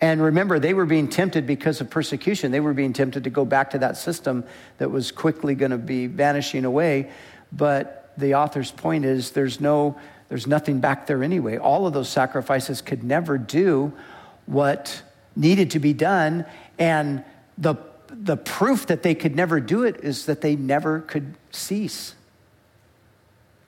And 0.00 0.22
remember, 0.22 0.58
they 0.58 0.72
were 0.72 0.86
being 0.86 1.08
tempted 1.08 1.46
because 1.46 1.80
of 1.80 1.90
persecution. 1.90 2.52
They 2.52 2.60
were 2.60 2.72
being 2.72 2.92
tempted 2.92 3.24
to 3.24 3.30
go 3.30 3.44
back 3.44 3.70
to 3.70 3.78
that 3.78 3.96
system 3.96 4.44
that 4.78 4.90
was 4.90 5.12
quickly 5.12 5.54
going 5.54 5.72
to 5.72 5.78
be 5.78 6.06
vanishing 6.06 6.64
away. 6.64 7.10
But 7.52 8.12
the 8.16 8.34
author's 8.34 8.70
point 8.70 9.04
is 9.04 9.32
there's 9.32 9.60
no 9.60 9.98
there's 10.28 10.46
nothing 10.46 10.78
back 10.78 11.08
there 11.08 11.24
anyway. 11.24 11.58
All 11.58 11.88
of 11.88 11.92
those 11.92 12.08
sacrifices 12.08 12.80
could 12.80 13.02
never 13.02 13.36
do 13.36 13.92
what 14.46 15.02
needed 15.34 15.72
to 15.72 15.80
be 15.80 15.92
done. 15.92 16.46
And 16.78 17.24
the 17.58 17.76
the 18.08 18.36
proof 18.36 18.86
that 18.86 19.02
they 19.02 19.14
could 19.14 19.36
never 19.36 19.60
do 19.60 19.84
it 19.84 20.02
is 20.02 20.26
that 20.26 20.40
they 20.40 20.56
never 20.56 21.00
could 21.00 21.34
cease. 21.50 22.14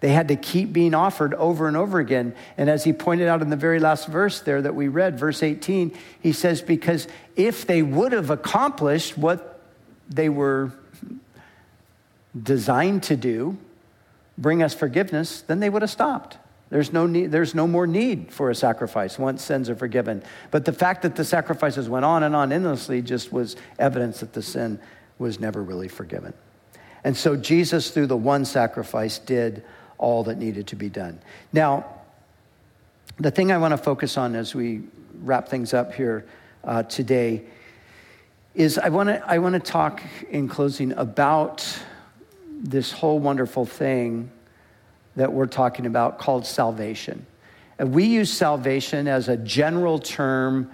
They 0.03 0.09
had 0.09 0.27
to 0.29 0.37
keep 0.37 0.73
being 0.73 0.95
offered 0.95 1.33
over 1.35 1.69
and 1.69 1.77
over 1.77 2.01
again. 2.01 2.35
And 2.59 2.69
as 2.69 2.83
he 2.83 2.93
pointed 2.93 3.29
out 3.29 3.41
in 3.41 3.51
the 3.51 3.57
very 3.57 3.79
last 3.79 4.09
verse 4.09 4.41
there 4.41 4.61
that 4.61 4.75
we 4.75 4.89
read, 4.89 5.17
verse 5.17 5.45
18, 5.45 5.97
he 6.21 6.33
says, 6.33 6.61
Because 6.61 7.07
if 7.37 7.69
they 7.69 7.83
would 7.83 8.11
have 8.11 8.29
accomplished 8.29 9.17
what 9.17 9.61
they 10.09 10.29
were 10.29 10.73
designed 12.41 13.05
to 13.05 13.17
do, 13.17 13.57
bring 14.37 14.61
us 14.61 14.75
forgiveness, 14.75 15.43
then 15.43 15.61
they 15.61 15.71
would 15.71 15.83
have 15.83 15.91
stopped. 15.91 16.37
There's 16.69 16.93
no, 16.93 17.07
need, 17.07 17.31
there's 17.31 17.55
no 17.55 17.69
more 17.69 17.87
need 17.87 18.33
for 18.33 18.51
a 18.51 18.57
sacrifice 18.57 19.21
once 19.21 19.45
sins 19.45 19.71
are 19.71 19.77
forgiven. 19.77 20.25
But 20.51 20.65
the 20.65 20.73
fact 20.73 21.03
that 21.03 21.15
the 21.15 21.25
sacrifices 21.25 21.89
went 21.89 22.05
on 22.05 22.25
and 22.25 22.35
on 22.35 22.51
endlessly 22.51 23.03
just 23.03 23.33
was 23.33 23.55
evidence 23.79 24.19
that 24.19 24.33
the 24.33 24.43
sin 24.43 24.81
was 25.17 25.39
never 25.39 25.63
really 25.63 25.87
forgiven. 25.87 26.35
And 27.05 27.17
so 27.17 27.37
Jesus, 27.37 27.91
through 27.91 28.09
the 28.09 28.17
one 28.17 28.45
sacrifice, 28.45 29.21
did 29.21 29.63
all 30.03 30.25
that 30.25 30.37
needed 30.37 30.67
to 30.67 30.77
be 30.77 30.89
done. 30.89 31.19
Now, 31.53 31.87
the 33.19 33.31
thing 33.31 33.53
I 33.53 33.59
want 33.59 33.73
to 33.73 33.79
focus 33.79 34.19
on 34.19 34.35
as 34.35 34.55
we 34.55 34.83
wrap 35.23 35.49
things 35.49 35.73
up 35.73 35.95
here 35.95 36.27
uh, 36.65 36.83
today 36.83 37.45
is 38.55 38.79
I 38.79 38.89
want 38.89 39.09
to 39.09 39.23
I 39.27 39.39
want 39.39 39.55
to 39.55 39.61
talk 39.61 40.03
in 40.29 40.49
closing 40.49 40.93
about 40.93 41.67
this 42.59 42.93
whole 42.93 43.19
wonderful 43.19 43.65
thing 43.65 44.31
that 45.17 45.33
we're 45.33 45.47
talking 45.47 45.87
about 45.87 46.19
called 46.19 46.45
salvation. 46.45 47.25
And 47.79 47.95
we 47.95 48.05
use 48.05 48.33
salvation 48.33 49.09
as 49.09 49.29
a 49.29 49.37
general 49.37 49.99
term 49.99 50.71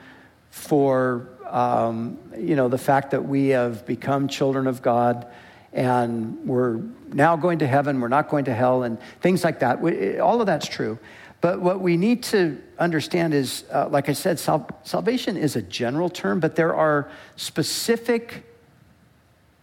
for 0.50 1.28
um, 1.46 2.18
you 2.36 2.56
know 2.56 2.68
the 2.68 2.78
fact 2.78 3.10
that 3.10 3.24
we 3.24 3.48
have 3.48 3.84
become 3.86 4.26
children 4.26 4.66
of 4.66 4.80
God 4.80 5.26
and 5.72 6.46
we're 6.46 6.80
now 7.12 7.36
going 7.36 7.58
to 7.60 7.66
heaven, 7.66 8.00
we're 8.00 8.08
not 8.08 8.28
going 8.28 8.46
to 8.46 8.54
hell, 8.54 8.82
and 8.82 8.98
things 9.20 9.44
like 9.44 9.60
that. 9.60 9.80
We, 9.80 10.18
all 10.18 10.40
of 10.40 10.46
that's 10.46 10.66
true. 10.66 10.98
But 11.40 11.60
what 11.60 11.80
we 11.80 11.96
need 11.96 12.24
to 12.24 12.60
understand 12.78 13.32
is, 13.32 13.64
uh, 13.72 13.88
like 13.88 14.08
I 14.08 14.12
said, 14.12 14.38
sal- 14.38 14.68
salvation 14.82 15.36
is 15.36 15.54
a 15.54 15.62
general 15.62 16.08
term, 16.08 16.40
but 16.40 16.56
there 16.56 16.74
are 16.74 17.10
specific 17.36 18.44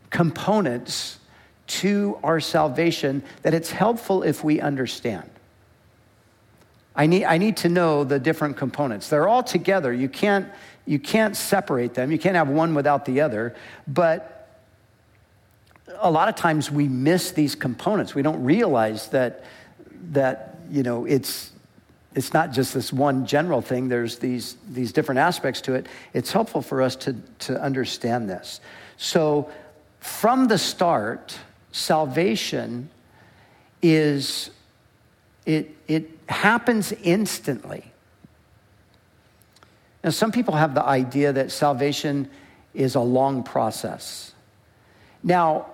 components 0.10 1.20
to 1.68 2.18
our 2.24 2.40
salvation 2.40 3.24
that 3.42 3.54
it's 3.54 3.72
helpful 3.72 4.24
if 4.24 4.44
we 4.44 4.62
understand. 4.62 5.30
I 6.96 7.08
need, 7.08 7.26
I 7.26 7.38
need 7.38 7.58
to 7.58 7.70
know 7.70 8.06
the 8.06 8.20
different 8.20 8.56
components. 8.56 9.10
They're 9.10 9.28
all 9.28 9.44
together. 9.44 9.92
You 9.92 10.08
can't, 10.08 10.48
you 10.86 11.00
can't 11.00 11.36
separate 11.36 11.94
them. 11.94 12.12
You 12.12 12.18
can't 12.18 12.38
have 12.38 12.48
one 12.48 12.74
without 12.74 13.04
the 13.04 13.20
other. 13.20 13.54
But 13.86 14.35
a 16.00 16.12
lot 16.12 16.30
of 16.30 16.36
times 16.36 16.72
we 16.72 16.88
miss 16.88 17.32
these 17.32 17.56
components. 17.56 18.16
We 18.16 18.22
don't 18.22 18.44
realize 18.44 19.10
that, 19.10 19.44
that 20.12 20.58
you 20.70 20.84
know, 20.84 21.06
it's, 21.06 21.52
it's 22.14 22.34
not 22.34 22.52
just 22.52 22.74
this 22.74 22.94
one 22.94 23.26
general 23.26 23.62
thing, 23.62 23.90
there's 23.90 24.20
these, 24.20 24.58
these 24.70 24.92
different 24.92 25.20
aspects 25.20 25.62
to 25.62 25.74
it. 25.74 25.88
It's 26.14 26.32
helpful 26.32 26.62
for 26.62 26.82
us 26.82 26.96
to, 26.98 27.14
to 27.40 27.62
understand 27.62 28.30
this. 28.30 28.62
So, 28.98 29.50
from 30.00 30.48
the 30.48 30.58
start, 30.58 31.38
salvation 31.72 32.90
is, 33.82 34.52
it, 35.46 35.76
it 35.88 36.10
happens 36.30 36.92
instantly. 36.92 37.92
Now, 40.04 40.12
some 40.12 40.32
people 40.32 40.54
have 40.54 40.76
the 40.76 40.84
idea 40.84 41.34
that 41.34 41.52
salvation 41.52 42.30
is 42.76 42.94
a 42.94 43.00
long 43.00 43.42
process. 43.42 44.34
Now, 45.24 45.66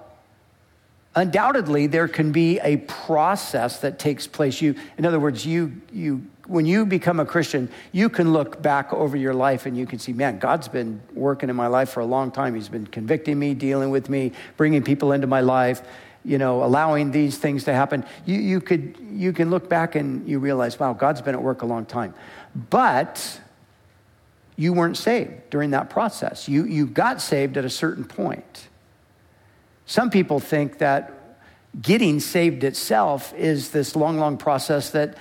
undoubtedly 1.16 1.88
there 1.88 2.08
can 2.08 2.32
be 2.32 2.60
a 2.60 2.78
process 2.78 3.80
that 3.80 4.00
takes 4.00 4.28
place. 4.28 4.62
You 4.62 4.76
in 4.98 5.06
other 5.06 5.20
words 5.20 5.46
you 5.46 5.82
you 5.92 6.26
when 6.48 6.66
you 6.66 6.86
become 6.86 7.20
a 7.20 7.26
christian 7.26 7.70
you 7.92 8.10
can 8.10 8.34
look 8.34 8.62
back 8.62 8.92
over 8.92 9.16
your 9.16 9.34
life 9.34 9.66
and 9.66 9.78
you 9.78 9.86
can 9.86 10.00
see 10.00 10.12
man 10.12 10.38
god's 10.40 10.68
been 10.68 11.02
working 11.14 11.50
in 11.50 11.56
my 11.56 11.68
life 11.68 11.90
for 11.90 12.00
a 12.00 12.06
long 12.06 12.32
time. 12.32 12.56
He's 12.56 12.70
been 12.70 12.88
convicting 12.88 13.38
me 13.38 13.54
dealing 13.54 13.90
with 13.90 14.10
me 14.10 14.32
bringing 14.58 14.84
people 14.84 15.12
into 15.12 15.28
my 15.28 15.42
life 15.42 15.82
you 16.24 16.38
know 16.38 16.64
allowing 16.64 17.12
these 17.12 17.38
things 17.38 17.64
to 17.66 17.74
happen. 17.74 18.06
You, 18.26 18.40
you 18.40 18.62
could 18.62 18.96
you 19.12 19.34
can 19.34 19.50
look 19.50 19.68
back 19.68 19.96
and 19.96 20.28
you 20.28 20.40
realize 20.40 20.80
wow 20.80 20.94
god's 20.94 21.22
been 21.22 21.36
at 21.36 21.44
work 21.44 21.62
a 21.62 21.66
long 21.66 21.86
time. 21.86 22.14
But 22.70 23.40
you 24.56 24.74
weren't 24.74 24.98
saved 24.98 25.50
during 25.50 25.72
that 25.72 25.90
process. 25.90 26.48
You 26.48 26.66
you 26.66 26.86
got 26.88 27.22
saved 27.22 27.58
at 27.58 27.66
a 27.66 27.70
certain 27.70 28.06
point 28.06 28.70
some 29.92 30.10
people 30.10 30.40
think 30.40 30.78
that 30.78 31.12
getting 31.82 32.22
saved 32.22 32.64
itself 32.64 33.34
is 33.34 33.72
this 33.72 33.94
long, 33.94 34.18
long 34.18 34.38
process 34.38 34.92
that 34.92 35.18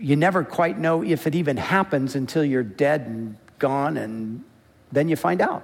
you 0.00 0.16
never 0.16 0.42
quite 0.42 0.80
know 0.80 1.04
if 1.04 1.28
it 1.28 1.36
even 1.36 1.56
happens 1.56 2.16
until 2.16 2.44
you're 2.44 2.64
dead 2.64 3.02
and 3.02 3.36
gone, 3.60 3.96
and 3.98 4.42
then 4.90 5.08
you 5.08 5.14
find 5.14 5.40
out. 5.40 5.62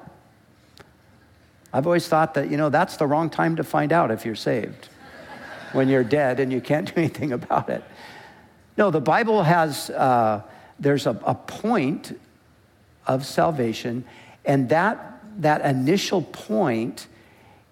I've 1.73 1.87
always 1.89 2.07
thought 2.07 2.35
that, 2.35 2.53
you 2.53 2.57
know, 2.57 2.69
that's 2.69 2.99
the 2.99 3.07
wrong 3.09 3.29
time 3.29 3.57
to 3.57 3.65
find 3.65 3.93
out 3.93 4.13
if 4.13 4.25
you're 4.25 4.37
saved 4.37 4.89
when 5.73 5.89
you're 5.89 6.05
dead 6.05 6.39
and 6.39 6.53
you 6.53 6.61
can't 6.61 6.87
do 6.87 7.01
anything 7.01 7.33
about 7.33 7.69
it. 7.69 7.83
No, 8.77 8.93
the 8.93 9.01
Bible 9.01 9.43
has, 9.43 9.91
uh, 9.91 10.43
there's 10.79 11.05
a, 11.05 11.19
a 11.25 11.35
point 11.35 12.17
of 13.09 13.27
salvation, 13.27 14.05
and 14.45 14.69
that, 14.69 15.21
that 15.39 15.63
initial 15.63 16.23
point 16.23 17.09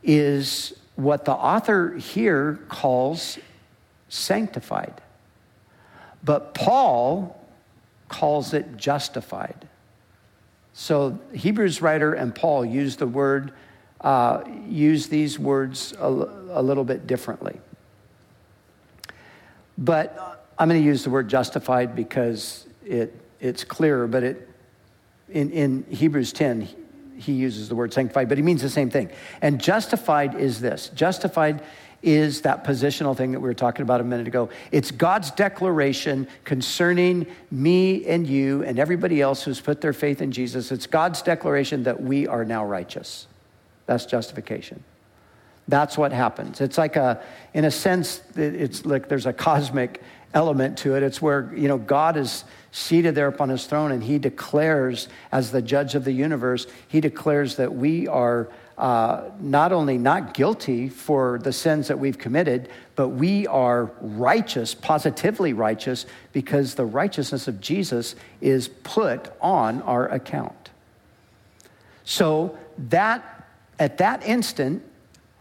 is 0.02 0.74
what 0.96 1.24
the 1.24 1.32
author 1.32 1.94
here 1.96 2.58
calls 2.68 3.38
sanctified. 4.08 5.00
But 6.24 6.54
Paul 6.54 7.40
calls 8.08 8.54
it 8.54 8.76
justified. 8.76 9.68
So 10.72 11.18
Hebrews 11.32 11.82
writer 11.82 12.14
and 12.14 12.34
Paul 12.34 12.64
use 12.64 12.96
the 12.96 13.06
word, 13.06 13.52
uh, 14.00 14.42
use 14.66 15.08
these 15.08 15.38
words 15.38 15.92
a, 15.98 16.06
a 16.06 16.62
little 16.62 16.84
bit 16.84 17.06
differently. 17.06 17.60
But 19.76 20.50
I'm 20.58 20.68
going 20.68 20.80
to 20.80 20.86
use 20.86 21.04
the 21.04 21.10
word 21.10 21.28
justified 21.28 21.94
because 21.94 22.66
it, 22.84 23.14
it's 23.40 23.62
clearer, 23.62 24.06
but 24.06 24.22
it, 24.24 24.48
in, 25.28 25.50
in 25.50 25.84
Hebrews 25.90 26.32
10, 26.32 26.68
he 27.18 27.32
uses 27.32 27.68
the 27.68 27.74
word 27.74 27.92
sanctified, 27.92 28.28
but 28.28 28.38
he 28.38 28.42
means 28.42 28.62
the 28.62 28.68
same 28.68 28.90
thing. 28.90 29.10
And 29.42 29.60
justified 29.60 30.34
is 30.34 30.60
this 30.60 30.88
justified 30.90 31.62
is 32.02 32.42
that 32.42 32.62
positional 32.64 33.16
thing 33.16 33.32
that 33.32 33.40
we 33.40 33.48
were 33.48 33.54
talking 33.54 33.82
about 33.82 34.00
a 34.00 34.04
minute 34.04 34.28
ago. 34.28 34.48
It's 34.70 34.90
God's 34.90 35.32
declaration 35.32 36.28
concerning 36.44 37.26
me 37.50 38.06
and 38.06 38.26
you 38.26 38.62
and 38.62 38.78
everybody 38.78 39.20
else 39.20 39.42
who's 39.42 39.60
put 39.60 39.80
their 39.80 39.92
faith 39.92 40.22
in 40.22 40.30
Jesus. 40.30 40.70
It's 40.70 40.86
God's 40.86 41.22
declaration 41.22 41.82
that 41.84 42.00
we 42.00 42.26
are 42.28 42.44
now 42.44 42.64
righteous. 42.64 43.26
That's 43.86 44.06
justification. 44.06 44.84
That's 45.66 45.98
what 45.98 46.12
happens. 46.12 46.60
It's 46.60 46.78
like 46.78 46.96
a, 46.96 47.22
in 47.52 47.64
a 47.64 47.70
sense, 47.70 48.22
it's 48.36 48.86
like 48.86 49.08
there's 49.08 49.26
a 49.26 49.32
cosmic 49.32 50.00
element 50.34 50.78
to 50.78 50.94
it. 50.94 51.02
It's 51.02 51.20
where, 51.20 51.52
you 51.54 51.68
know, 51.68 51.78
God 51.78 52.16
is 52.16 52.44
seated 52.70 53.14
there 53.14 53.28
upon 53.28 53.48
his 53.48 53.66
throne 53.66 53.92
and 53.92 54.04
he 54.04 54.18
declares, 54.18 55.08
as 55.32 55.50
the 55.50 55.62
judge 55.62 55.94
of 55.94 56.04
the 56.04 56.12
universe, 56.12 56.66
he 56.86 57.00
declares 57.00 57.56
that 57.56 57.74
we 57.74 58.06
are 58.08 58.48
uh, 58.76 59.30
not 59.40 59.72
only 59.72 59.98
not 59.98 60.34
guilty 60.34 60.88
for 60.88 61.40
the 61.42 61.52
sins 61.52 61.88
that 61.88 61.98
we've 61.98 62.18
committed, 62.18 62.68
but 62.94 63.08
we 63.08 63.46
are 63.48 63.90
righteous, 64.00 64.74
positively 64.74 65.52
righteous, 65.52 66.06
because 66.32 66.76
the 66.76 66.84
righteousness 66.84 67.48
of 67.48 67.60
Jesus 67.60 68.14
is 68.40 68.68
put 68.68 69.32
on 69.40 69.82
our 69.82 70.08
account. 70.08 70.70
So 72.04 72.56
that 72.90 73.46
at 73.80 73.98
that 73.98 74.24
instant, 74.24 74.82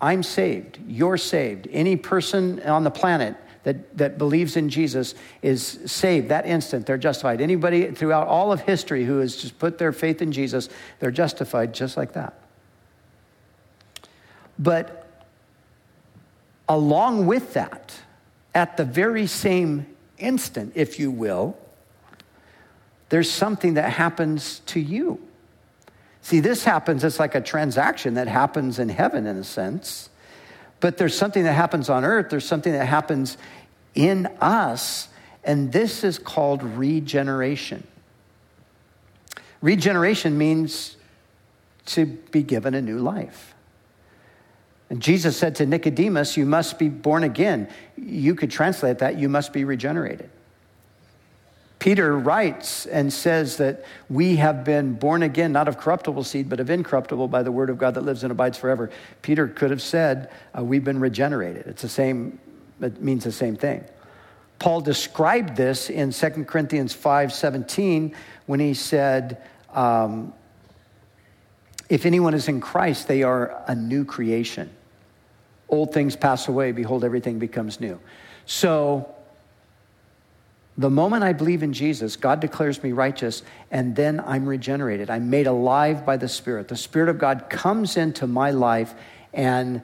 I'm 0.02 0.24
saved. 0.24 0.80
You're 0.88 1.18
saved. 1.18 1.68
Any 1.72 1.96
person 1.96 2.62
on 2.64 2.84
the 2.84 2.92
planet 2.92 3.36
that, 3.68 3.98
that 3.98 4.18
believes 4.18 4.56
in 4.56 4.70
Jesus 4.70 5.14
is 5.42 5.62
saved 5.86 6.30
that 6.30 6.46
instant. 6.46 6.86
They're 6.86 6.98
justified. 6.98 7.42
Anybody 7.42 7.92
throughout 7.92 8.26
all 8.26 8.54
of 8.54 8.62
history 8.62 9.04
who 9.04 9.20
has 9.20 9.36
just 9.36 9.60
put 9.60 9.78
their 9.78 9.92
faith 9.92 10.22
in 10.22 10.32
Jesus, 10.32 10.70
they're 11.00 11.12
justified 11.12 11.74
just 11.74 11.98
like 11.98 12.14
that. 12.14 12.34
But 14.58 15.06
along 16.70 17.26
with 17.26 17.56
that, 17.56 17.94
at 18.56 18.78
the 18.78 18.86
very 18.86 19.28
same 19.28 19.86
instant, 20.18 20.72
if 20.76 20.98
you 20.98 21.12
will, 21.12 21.58
there's 23.10 23.30
something 23.30 23.74
that 23.74 23.92
happens 23.92 24.60
to 24.68 24.80
you. 24.80 25.20
See, 26.22 26.40
this 26.40 26.64
happens, 26.64 27.04
it's 27.04 27.20
like 27.20 27.36
a 27.36 27.42
transaction 27.42 28.14
that 28.14 28.30
happens 28.30 28.80
in 28.80 28.88
heaven 28.88 29.28
in 29.28 29.36
a 29.36 29.44
sense. 29.44 30.10
But 30.80 30.98
there's 30.98 31.18
something 31.18 31.44
that 31.44 31.54
happens 31.54 31.90
on 31.90 32.06
earth, 32.06 32.30
there's 32.30 32.46
something 32.46 32.74
that 32.74 32.86
happens 32.86 33.38
in 33.96 34.28
us, 34.42 35.08
and 35.44 35.72
this 35.72 36.04
is 36.04 36.20
called 36.20 36.64
regeneration. 36.64 37.86
Regeneration 39.62 40.38
means 40.38 40.98
to 41.88 42.06
be 42.06 42.44
given 42.44 42.74
a 42.74 42.82
new 42.82 43.00
life. 43.00 43.56
And 44.90 45.02
Jesus 45.02 45.36
said 45.36 45.56
to 45.56 45.66
Nicodemus, 45.66 46.38
You 46.38 46.46
must 46.46 46.80
be 46.80 46.90
born 46.90 47.24
again. 47.24 47.70
You 47.98 48.36
could 48.36 48.52
translate 48.52 49.00
that, 49.00 49.18
you 49.18 49.30
must 49.30 49.52
be 49.52 49.64
regenerated. 49.64 50.30
Peter 51.80 52.18
writes 52.18 52.86
and 52.88 53.14
says 53.14 53.58
that 53.58 53.86
we 54.10 54.38
have 54.38 54.64
been 54.64 54.94
born 54.94 55.22
again, 55.22 55.52
not 55.52 55.68
of 55.68 55.78
corruptible 55.78 56.24
seed, 56.24 56.50
but 56.50 56.60
of 56.60 56.70
incorruptible 56.70 57.28
by 57.28 57.44
the 57.44 57.52
word 57.52 57.70
of 57.70 57.78
God 57.78 57.94
that 57.94 58.02
lives 58.02 58.24
and 58.24 58.32
abides 58.32 58.58
forever. 58.58 58.90
Peter 59.22 59.48
could 59.48 59.70
have 59.70 59.82
said, 59.82 60.30
uh, 60.58 60.64
We've 60.64 60.84
been 60.84 61.00
regenerated. 61.00 61.68
It's 61.68 61.84
the 61.84 61.90
same, 61.90 62.40
it 62.82 63.02
means 63.02 63.24
the 63.24 63.32
same 63.32 63.56
thing. 63.56 63.84
Paul 64.60 64.82
described 64.82 65.56
this 65.56 65.90
in 65.90 66.12
2 66.12 66.30
Corinthians 66.46 66.94
5 66.94 67.32
17 67.32 68.16
when 68.48 68.60
he 68.60 68.74
said, 68.74 69.44
um, 69.74 70.34
If 71.90 72.06
anyone 72.06 72.34
is 72.34 72.48
in 72.48 72.60
Christ, 72.60 73.08
they 73.08 73.24
are 73.24 73.64
a 73.68 73.76
new 73.76 74.04
creation. 74.04 74.70
Old 75.70 75.94
things 75.94 76.16
pass 76.16 76.48
away, 76.48 76.72
behold, 76.72 77.04
everything 77.04 77.40
becomes 77.40 77.80
new. 77.80 78.00
So, 78.46 79.14
the 80.78 80.90
moment 80.90 81.24
I 81.24 81.34
believe 81.34 81.64
in 81.64 81.74
Jesus, 81.74 82.16
God 82.16 82.40
declares 82.40 82.84
me 82.84 82.92
righteous, 82.92 83.42
and 83.72 83.96
then 83.96 84.20
I'm 84.20 84.46
regenerated. 84.46 85.10
I'm 85.10 85.30
made 85.30 85.48
alive 85.48 86.06
by 86.06 86.18
the 86.18 86.28
Spirit. 86.30 86.68
The 86.68 86.78
Spirit 86.78 87.10
of 87.10 87.18
God 87.18 87.50
comes 87.50 87.98
into 87.98 88.28
my 88.28 88.52
life 88.52 88.94
and 89.34 89.82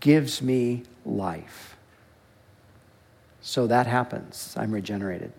gives 0.00 0.42
me 0.42 0.82
life. 1.04 1.73
So 3.46 3.66
that 3.66 3.86
happens. 3.86 4.54
I'm 4.56 4.72
regenerated. 4.72 5.30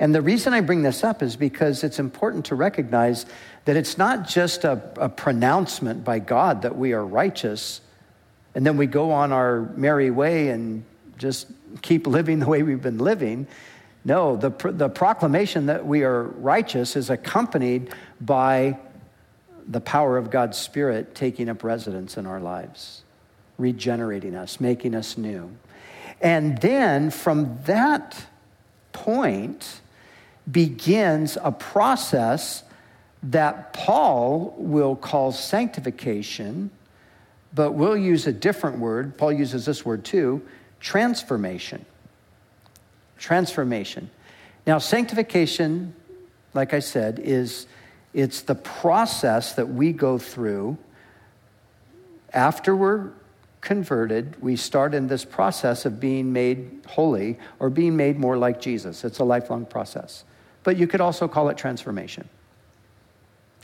And 0.00 0.12
the 0.12 0.20
reason 0.20 0.52
I 0.52 0.60
bring 0.60 0.82
this 0.82 1.04
up 1.04 1.22
is 1.22 1.36
because 1.36 1.84
it's 1.84 2.00
important 2.00 2.46
to 2.46 2.56
recognize 2.56 3.24
that 3.66 3.76
it's 3.76 3.96
not 3.96 4.28
just 4.28 4.64
a, 4.64 4.82
a, 4.96 5.08
pronouncement 5.08 6.02
by 6.02 6.18
God 6.18 6.62
that 6.62 6.76
we 6.76 6.92
are 6.92 7.06
righteous, 7.06 7.80
and 8.56 8.66
then 8.66 8.76
we 8.76 8.86
go 8.86 9.12
on 9.12 9.30
our 9.30 9.60
merry 9.76 10.10
way 10.10 10.48
and 10.48 10.84
just 11.18 11.46
keep 11.82 12.06
living 12.08 12.40
the 12.40 12.48
way 12.48 12.64
we've 12.64 12.82
been 12.82 12.98
living. 12.98 13.46
No, 14.04 14.36
the, 14.36 14.50
the 14.72 14.88
proclamation 14.88 15.66
that 15.66 15.86
we 15.86 16.02
are 16.02 16.24
righteous 16.24 16.96
is 16.96 17.10
accompanied 17.10 17.94
by 18.20 18.76
the 19.68 19.80
power 19.80 20.18
of 20.18 20.30
God's 20.30 20.58
Spirit 20.58 21.14
taking 21.14 21.48
up 21.48 21.62
residence 21.62 22.16
in 22.16 22.26
our 22.26 22.40
lives, 22.40 23.02
regenerating 23.56 24.34
us, 24.34 24.60
making 24.60 24.96
us 24.96 25.16
new. 25.16 25.56
And 26.20 26.58
then 26.60 27.10
from 27.10 27.58
that 27.64 28.26
point 28.92 29.80
begins 30.50 31.36
a 31.42 31.52
process 31.52 32.62
that 33.22 33.72
Paul 33.72 34.54
will 34.56 34.96
call 34.96 35.32
sanctification, 35.32 36.70
but 37.54 37.72
we'll 37.72 37.96
use 37.96 38.26
a 38.26 38.32
different 38.32 38.78
word. 38.78 39.18
Paul 39.18 39.32
uses 39.32 39.66
this 39.66 39.84
word 39.84 40.04
too 40.04 40.42
transformation 40.78 41.84
transformation. 43.18 44.10
Now, 44.66 44.78
sanctification, 44.78 45.94
like 46.54 46.74
I 46.74 46.80
said, 46.80 47.18
is 47.18 47.66
it's 48.12 48.42
the 48.42 48.54
process 48.54 49.54
that 49.54 49.68
we 49.68 49.92
go 49.92 50.18
through 50.18 50.78
after 52.32 52.74
we're 52.74 53.10
converted, 53.66 54.40
we 54.40 54.54
start 54.54 54.94
in 54.94 55.08
this 55.08 55.24
process 55.24 55.84
of 55.84 55.98
being 55.98 56.32
made 56.32 56.82
holy 56.86 57.36
or 57.58 57.68
being 57.68 57.96
made 57.96 58.16
more 58.16 58.38
like 58.38 58.60
Jesus. 58.60 59.04
It's 59.04 59.18
a 59.18 59.24
lifelong 59.24 59.66
process. 59.66 60.22
But 60.62 60.76
you 60.76 60.86
could 60.86 61.00
also 61.00 61.26
call 61.26 61.48
it 61.48 61.56
transformation. 61.56 62.28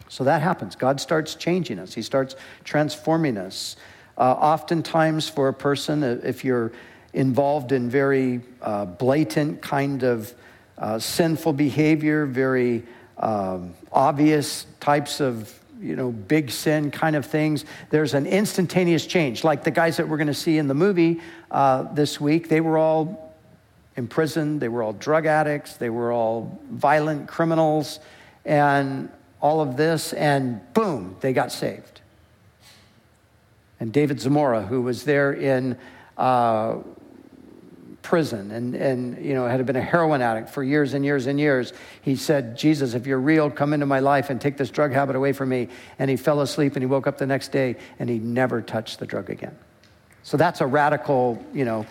So 0.08 0.24
that 0.24 0.42
happens. 0.42 0.74
God 0.74 1.00
starts 1.00 1.36
changing 1.36 1.78
us, 1.78 1.94
He 1.94 2.02
starts 2.02 2.34
transforming 2.64 3.38
us. 3.38 3.76
oftentimes, 4.18 5.28
for 5.28 5.46
a 5.46 5.54
person, 5.54 6.02
uh, 6.02 6.20
if 6.24 6.44
you're 6.44 6.72
involved 7.12 7.70
in 7.70 7.88
very 7.88 8.40
uh, 8.60 8.84
blatant 8.84 9.62
kind 9.62 10.02
of 10.02 10.34
uh, 10.78 10.98
sinful 10.98 11.52
behavior, 11.52 12.26
very 12.26 12.82
um, 13.18 13.72
obvious 13.92 14.66
types 14.80 15.20
of 15.20 15.61
you 15.82 15.96
know 15.96 16.12
big 16.12 16.50
sin 16.50 16.90
kind 16.90 17.16
of 17.16 17.26
things 17.26 17.64
there's 17.90 18.14
an 18.14 18.26
instantaneous 18.26 19.04
change. 19.04 19.44
Like 19.44 19.64
the 19.64 19.70
guys 19.70 19.96
that 19.96 20.08
we're 20.08 20.16
going 20.16 20.28
to 20.28 20.34
see 20.34 20.58
in 20.58 20.68
the 20.68 20.74
movie 20.74 21.20
uh, 21.50 21.82
this 21.94 22.20
week 22.20 22.48
they 22.48 22.60
were 22.60 22.78
all 22.78 23.34
imprisoned 23.96 24.60
they 24.60 24.68
were 24.68 24.82
all 24.82 24.94
drug 24.94 25.26
addicts 25.26 25.76
they 25.76 25.90
were 25.90 26.12
all 26.12 26.58
violent 26.70 27.28
criminals 27.28 28.00
and 28.46 29.10
all 29.40 29.60
of 29.60 29.76
this 29.76 30.12
and 30.14 30.60
boom 30.72 31.16
they 31.20 31.32
got 31.32 31.52
saved. 31.52 32.00
And 33.80 33.92
david 33.92 34.20
zamora 34.20 34.62
who 34.62 34.82
was 34.82 35.04
there 35.04 35.32
in 35.32 35.76
uh, 36.16 36.76
prison. 38.02 38.50
And, 38.50 38.74
and 38.74 39.24
you 39.24 39.34
know 39.34 39.46
had 39.46 39.64
been 39.64 39.76
a 39.76 39.82
heroin 39.82 40.20
addict 40.20 40.50
for 40.50 40.62
years 40.62 40.94
and 40.94 41.04
years 41.04 41.26
and 41.26 41.38
years. 41.38 41.72
He 42.02 42.16
said 42.16 42.56
jesus 42.58 42.94
if 42.94 43.06
you're 43.06 43.20
real 43.20 43.50
come 43.50 43.72
into 43.72 43.86
my 43.86 44.00
life 44.00 44.30
and 44.30 44.40
take 44.40 44.56
this 44.56 44.70
drug 44.70 44.92
habit 44.92 45.16
away 45.16 45.32
from 45.32 45.48
me. 45.48 45.68
And 45.98 46.10
he 46.10 46.16
fell 46.16 46.40
asleep 46.40 46.74
and 46.74 46.82
he 46.82 46.86
woke 46.86 47.06
up 47.06 47.18
the 47.18 47.26
next 47.26 47.52
day 47.52 47.76
and 47.98 48.10
he 48.10 48.18
never 48.18 48.60
touched 48.60 48.98
the 48.98 49.06
drug 49.06 49.30
again. 49.30 49.56
So 50.24 50.36
that's 50.36 50.60
a 50.60 50.66
radical 50.66 51.44
you 51.54 51.64
know 51.64 51.86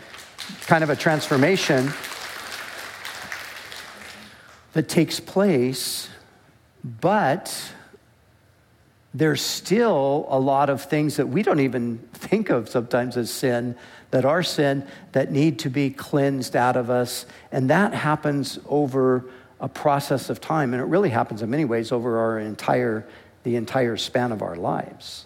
kind 0.61 0.83
of 0.83 0.89
a 0.89 0.95
transformation 0.95 1.91
that 4.73 4.87
takes 4.87 5.19
place 5.19 6.09
but 6.83 7.73
there's 9.13 9.41
still 9.41 10.25
a 10.29 10.39
lot 10.39 10.69
of 10.69 10.83
things 10.83 11.17
that 11.17 11.27
we 11.27 11.43
don't 11.43 11.59
even 11.59 11.97
think 12.13 12.49
of 12.49 12.69
sometimes 12.69 13.17
as 13.17 13.29
sin 13.29 13.75
that 14.11 14.25
are 14.25 14.43
sin 14.43 14.85
that 15.13 15.31
need 15.31 15.59
to 15.59 15.69
be 15.69 15.89
cleansed 15.89 16.55
out 16.55 16.75
of 16.75 16.89
us. 16.89 17.25
And 17.51 17.69
that 17.69 17.93
happens 17.93 18.59
over 18.67 19.25
a 19.59 19.67
process 19.67 20.29
of 20.29 20.41
time. 20.41 20.73
And 20.73 20.81
it 20.81 20.85
really 20.85 21.09
happens 21.09 21.41
in 21.41 21.49
many 21.49 21.65
ways 21.65 21.91
over 21.91 22.19
our 22.19 22.39
entire, 22.39 23.07
the 23.43 23.55
entire 23.55 23.97
span 23.97 24.31
of 24.31 24.41
our 24.41 24.55
lives. 24.55 25.25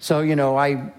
So, 0.00 0.20
you 0.20 0.36
know, 0.36 0.56
I, 0.56 0.92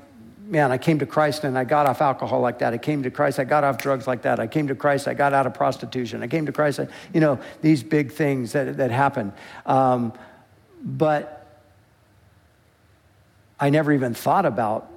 man, 0.45 0.71
I 0.71 0.78
came 0.78 0.99
to 0.99 1.06
Christ 1.06 1.43
and 1.43 1.58
I 1.58 1.63
got 1.63 1.86
off 1.86 2.02
alcohol 2.02 2.41
like 2.41 2.60
that. 2.60 2.73
I 2.73 2.78
came 2.78 3.04
to 3.04 3.12
Christ, 3.12 3.39
I 3.39 3.43
got 3.43 3.63
off 3.63 3.78
drugs 3.78 4.08
like 4.08 4.21
that. 4.23 4.39
I 4.39 4.47
came 4.47 4.67
to 4.67 4.75
Christ, 4.75 5.08
I 5.08 5.13
got 5.13 5.34
out 5.34 5.45
of 5.45 5.54
prostitution. 5.54 6.23
I 6.23 6.28
came 6.28 6.45
to 6.45 6.52
Christ, 6.52 6.80
I, 6.80 6.88
you 7.13 7.19
know, 7.19 7.39
these 7.62 7.84
big 7.84 8.12
things 8.12 8.54
that, 8.54 8.78
that 8.78 8.91
happen. 8.91 9.34
Um, 9.65 10.13
but 10.82 11.36
I 13.60 13.69
never 13.69 13.91
even 13.91 14.13
thought 14.13 14.45
about 14.45 14.89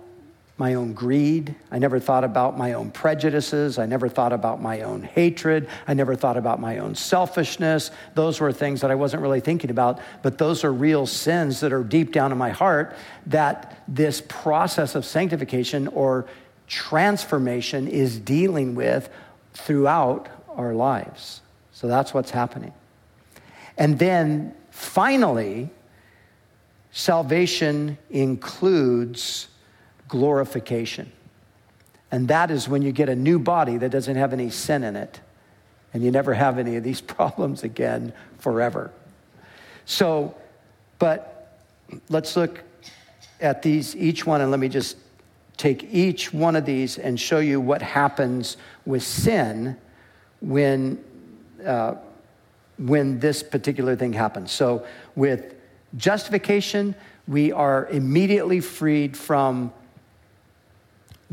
my 0.62 0.75
own 0.75 0.92
greed. 0.92 1.57
I 1.72 1.81
never 1.81 1.98
thought 1.98 2.22
about 2.22 2.57
my 2.57 2.75
own 2.75 2.92
prejudices. 2.92 3.81
I 3.81 3.87
never 3.87 4.09
thought 4.09 4.33
about 4.33 4.62
my 4.62 4.83
own 4.83 5.03
hatred. 5.03 5.68
I 5.88 5.94
never 5.94 6.14
thought 6.14 6.37
about 6.37 6.61
my 6.61 6.79
own 6.79 6.94
selfishness. 6.94 7.90
Those 8.14 8.38
were 8.38 8.53
things 8.53 8.83
that 8.83 8.90
I 8.92 8.94
wasn't 8.94 9.22
really 9.22 9.40
thinking 9.40 9.70
about, 9.70 9.98
but 10.22 10.38
those 10.38 10.62
are 10.62 10.72
real 10.72 11.05
sins 11.05 11.59
that 11.62 11.72
are 11.72 11.83
deep 11.83 12.12
down 12.12 12.31
in 12.31 12.38
my 12.38 12.51
heart 12.51 12.94
that 13.27 13.83
this 13.88 14.22
process 14.29 14.94
of 14.94 15.05
sanctification 15.05 15.88
or 15.88 16.27
transformation 16.68 17.88
is 17.88 18.20
dealing 18.20 18.77
with 18.77 19.11
throughout 19.55 20.29
our 20.51 20.75
lives. 20.75 21.40
So 21.72 21.88
that's 21.88 22.14
what's 22.14 22.31
happening. 22.31 22.72
And 23.77 23.98
then 23.98 24.55
finally, 24.70 25.70
salvation 26.92 27.98
includes 28.11 29.48
glorification. 30.12 31.11
And 32.11 32.29
that 32.29 32.51
is 32.51 32.68
when 32.68 32.83
you 32.83 32.92
get 32.92 33.09
a 33.09 33.16
new 33.16 33.38
body 33.38 33.79
that 33.79 33.88
doesn't 33.88 34.16
have 34.16 34.35
any 34.35 34.51
sin 34.51 34.85
in 34.85 34.94
it. 34.94 35.20
And 35.94 36.05
you 36.05 36.11
never 36.11 36.35
have 36.35 36.59
any 36.59 36.77
of 36.77 36.85
these 36.85 37.01
problems 37.16 37.62
again 37.62 38.12
forever. 38.38 38.90
So, 39.87 40.37
but 40.98 41.59
let's 42.11 42.37
look 42.37 42.62
at 43.40 43.62
these, 43.62 43.96
each 43.96 44.27
one, 44.27 44.42
and 44.42 44.51
let 44.51 44.61
me 44.61 44.68
just 44.68 44.98
take 45.57 45.85
each 45.85 46.31
one 46.31 46.57
of 46.57 46.66
these 46.66 46.98
and 46.98 47.18
show 47.18 47.38
you 47.38 47.59
what 47.59 47.81
happens 47.81 48.59
with 48.85 49.03
sin 49.03 49.79
when, 50.42 51.03
uh, 51.64 51.94
when 52.77 53.18
this 53.18 53.42
particular 53.42 53.96
thing 53.96 54.12
happens. 54.12 54.53
So, 54.53 54.85
with 55.16 55.55
justification, 55.96 56.94
we 57.27 57.51
are 57.51 57.87
immediately 57.87 58.61
freed 58.61 59.16
from 59.16 59.72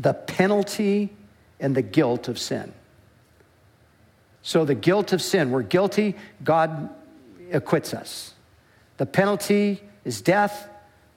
the 0.00 0.14
penalty 0.14 1.14
and 1.60 1.74
the 1.74 1.82
guilt 1.82 2.28
of 2.28 2.38
sin. 2.38 2.72
So, 4.42 4.64
the 4.64 4.74
guilt 4.74 5.12
of 5.12 5.20
sin, 5.20 5.50
we're 5.50 5.62
guilty, 5.62 6.16
God 6.42 6.88
acquits 7.52 7.92
us. 7.92 8.32
The 8.96 9.04
penalty 9.04 9.82
is 10.04 10.22
death, 10.22 10.68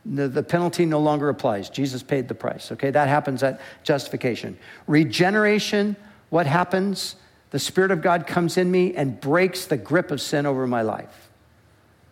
the, 0.06 0.44
penalty 0.44 0.86
no 0.86 1.00
longer 1.00 1.30
applies. 1.30 1.70
Jesus 1.70 2.04
paid 2.04 2.28
the 2.28 2.36
price. 2.36 2.74
Okay, 2.74 2.92
that 2.92 3.08
happens 3.08 3.42
at 3.42 3.62
justification. 3.84 4.58
Regeneration, 4.86 5.96
what 6.30 6.46
happens? 6.46 7.16
The 7.52 7.60
Spirit 7.60 7.92
of 7.92 8.02
God 8.02 8.28
comes 8.28 8.58
in 8.58 8.70
me 8.70 8.94
and 8.96 9.22
breaks 9.22 9.66
the 9.66 9.78
grip 9.78 10.12
of 10.12 10.20
sin 10.20 10.46
over 10.46 10.68
my 10.68 10.82
life. 10.82 11.30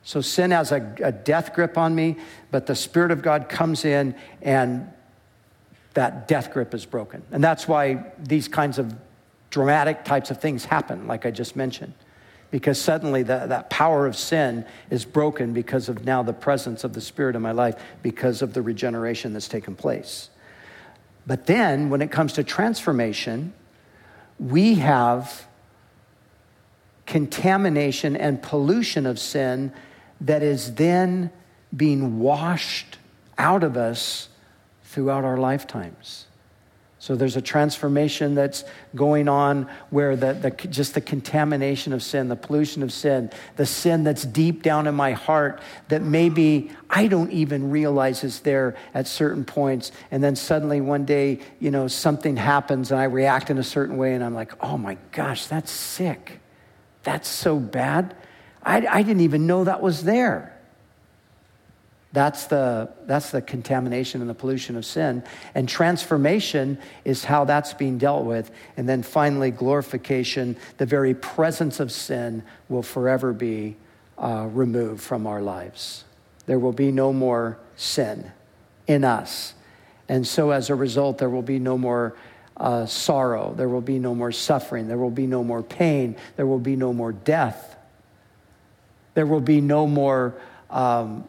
So 0.03 0.21
sin 0.21 0.51
has 0.51 0.71
a, 0.71 0.95
a 1.03 1.11
death 1.11 1.53
grip 1.53 1.77
on 1.77 1.93
me, 1.93 2.15
but 2.49 2.65
the 2.65 2.75
Spirit 2.75 3.11
of 3.11 3.21
God 3.21 3.49
comes 3.49 3.83
in 3.83 4.15
and 4.41 4.89
that 5.93 6.27
death 6.27 6.51
grip 6.53 6.73
is 6.73 6.85
broken. 6.85 7.23
And 7.31 7.43
that's 7.43 7.67
why 7.67 8.11
these 8.17 8.47
kinds 8.47 8.79
of 8.79 8.93
dramatic 9.49 10.05
types 10.05 10.31
of 10.31 10.39
things 10.39 10.65
happen, 10.65 11.07
like 11.07 11.25
I 11.25 11.31
just 11.31 11.55
mentioned. 11.55 11.93
Because 12.49 12.81
suddenly 12.81 13.23
the, 13.23 13.45
that 13.47 13.69
power 13.69 14.05
of 14.05 14.15
sin 14.15 14.65
is 14.89 15.05
broken 15.05 15.53
because 15.53 15.89
of 15.89 16.05
now 16.05 16.23
the 16.23 16.33
presence 16.33 16.83
of 16.83 16.93
the 16.93 17.01
Spirit 17.01 17.35
in 17.35 17.41
my 17.41 17.51
life, 17.51 17.75
because 18.01 18.41
of 18.41 18.53
the 18.53 18.61
regeneration 18.61 19.33
that's 19.33 19.47
taken 19.47 19.75
place. 19.75 20.29
But 21.27 21.45
then 21.45 21.89
when 21.89 22.01
it 22.01 22.11
comes 22.11 22.33
to 22.33 22.43
transformation, 22.43 23.53
we 24.39 24.75
have 24.75 25.45
contamination 27.05 28.15
and 28.15 28.41
pollution 28.41 29.05
of 29.05 29.19
sin 29.19 29.71
that 30.21 30.43
is 30.43 30.75
then 30.75 31.31
being 31.75 32.19
washed 32.19 32.97
out 33.37 33.63
of 33.63 33.77
us 33.77 34.29
throughout 34.91 35.23
our 35.23 35.37
lifetimes. 35.37 36.25
So 36.99 37.15
there's 37.15 37.37
a 37.37 37.41
transformation 37.41 38.35
that's 38.35 38.63
going 38.93 39.27
on 39.27 39.67
where 39.89 40.15
the, 40.15 40.33
the, 40.33 40.51
just 40.67 40.93
the 40.93 41.01
contamination 41.01 41.93
of 41.93 42.03
sin, 42.03 42.27
the 42.27 42.35
pollution 42.35 42.83
of 42.83 42.93
sin, 42.93 43.31
the 43.55 43.65
sin 43.65 44.03
that's 44.03 44.23
deep 44.23 44.61
down 44.61 44.85
in 44.85 44.93
my 44.93 45.13
heart 45.13 45.61
that 45.87 46.03
maybe 46.03 46.69
I 46.89 47.07
don't 47.07 47.31
even 47.31 47.71
realize 47.71 48.23
is 48.23 48.41
there 48.41 48.75
at 48.93 49.07
certain 49.07 49.45
points. 49.45 49.91
And 50.11 50.23
then 50.23 50.35
suddenly 50.35 50.79
one 50.79 51.05
day, 51.05 51.39
you 51.59 51.71
know, 51.71 51.87
something 51.87 52.35
happens 52.35 52.91
and 52.91 52.99
I 52.99 53.05
react 53.05 53.49
in 53.49 53.57
a 53.57 53.63
certain 53.63 53.97
way 53.97 54.13
and 54.13 54.23
I'm 54.23 54.35
like, 54.35 54.53
oh 54.63 54.77
my 54.77 54.97
gosh, 55.11 55.47
that's 55.47 55.71
sick. 55.71 56.39
That's 57.01 57.27
so 57.27 57.57
bad. 57.57 58.15
I, 58.61 58.85
I 58.85 59.01
didn't 59.01 59.21
even 59.21 59.47
know 59.47 59.63
that 59.63 59.81
was 59.81 60.03
there. 60.03 60.55
That's 62.13 62.47
the, 62.47 62.89
that's 63.05 63.31
the 63.31 63.41
contamination 63.41 64.19
and 64.19 64.29
the 64.29 64.33
pollution 64.33 64.75
of 64.75 64.85
sin. 64.85 65.23
And 65.55 65.67
transformation 65.67 66.77
is 67.05 67.23
how 67.23 67.45
that's 67.45 67.73
being 67.73 67.97
dealt 67.97 68.25
with. 68.25 68.51
And 68.75 68.87
then 68.87 69.01
finally, 69.01 69.49
glorification, 69.49 70.57
the 70.77 70.85
very 70.85 71.13
presence 71.13 71.79
of 71.79 71.91
sin 71.91 72.43
will 72.67 72.83
forever 72.83 73.31
be 73.31 73.77
uh, 74.17 74.49
removed 74.51 75.01
from 75.01 75.25
our 75.25 75.41
lives. 75.41 76.03
There 76.47 76.59
will 76.59 76.73
be 76.73 76.91
no 76.91 77.13
more 77.13 77.57
sin 77.77 78.31
in 78.87 79.05
us. 79.05 79.53
And 80.09 80.27
so, 80.27 80.51
as 80.51 80.69
a 80.69 80.75
result, 80.75 81.17
there 81.17 81.29
will 81.29 81.41
be 81.41 81.59
no 81.59 81.77
more 81.77 82.17
uh, 82.57 82.85
sorrow. 82.85 83.53
There 83.55 83.69
will 83.69 83.79
be 83.81 83.99
no 83.99 84.13
more 84.13 84.33
suffering. 84.33 84.89
There 84.89 84.97
will 84.97 85.09
be 85.09 85.27
no 85.27 85.43
more 85.45 85.63
pain. 85.63 86.17
There 86.35 86.45
will 86.45 86.59
be 86.59 86.75
no 86.75 86.91
more 86.91 87.13
death. 87.13 87.77
There 89.13 89.25
will 89.25 89.39
be 89.39 89.61
no 89.61 89.87
more 89.87 90.35
um, 90.69 91.27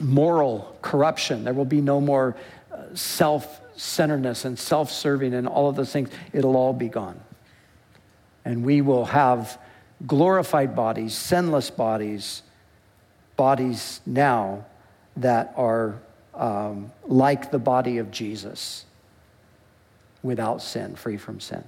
moral 0.00 0.76
corruption. 0.82 1.44
There 1.44 1.54
will 1.54 1.64
be 1.64 1.80
no 1.80 2.00
more 2.00 2.36
uh, 2.72 2.94
self 2.94 3.60
centeredness 3.76 4.44
and 4.44 4.58
self 4.58 4.90
serving 4.90 5.34
and 5.34 5.48
all 5.48 5.68
of 5.68 5.76
those 5.76 5.92
things. 5.92 6.10
It'll 6.32 6.56
all 6.56 6.72
be 6.72 6.88
gone. 6.88 7.20
And 8.44 8.64
we 8.64 8.80
will 8.80 9.06
have 9.06 9.58
glorified 10.06 10.74
bodies, 10.74 11.14
sinless 11.14 11.70
bodies, 11.70 12.42
bodies 13.36 14.00
now 14.06 14.64
that 15.16 15.52
are 15.56 16.00
um, 16.34 16.90
like 17.06 17.50
the 17.50 17.58
body 17.58 17.98
of 17.98 18.10
Jesus 18.10 18.84
without 20.22 20.62
sin, 20.62 20.94
free 20.94 21.16
from 21.16 21.40
sin. 21.40 21.64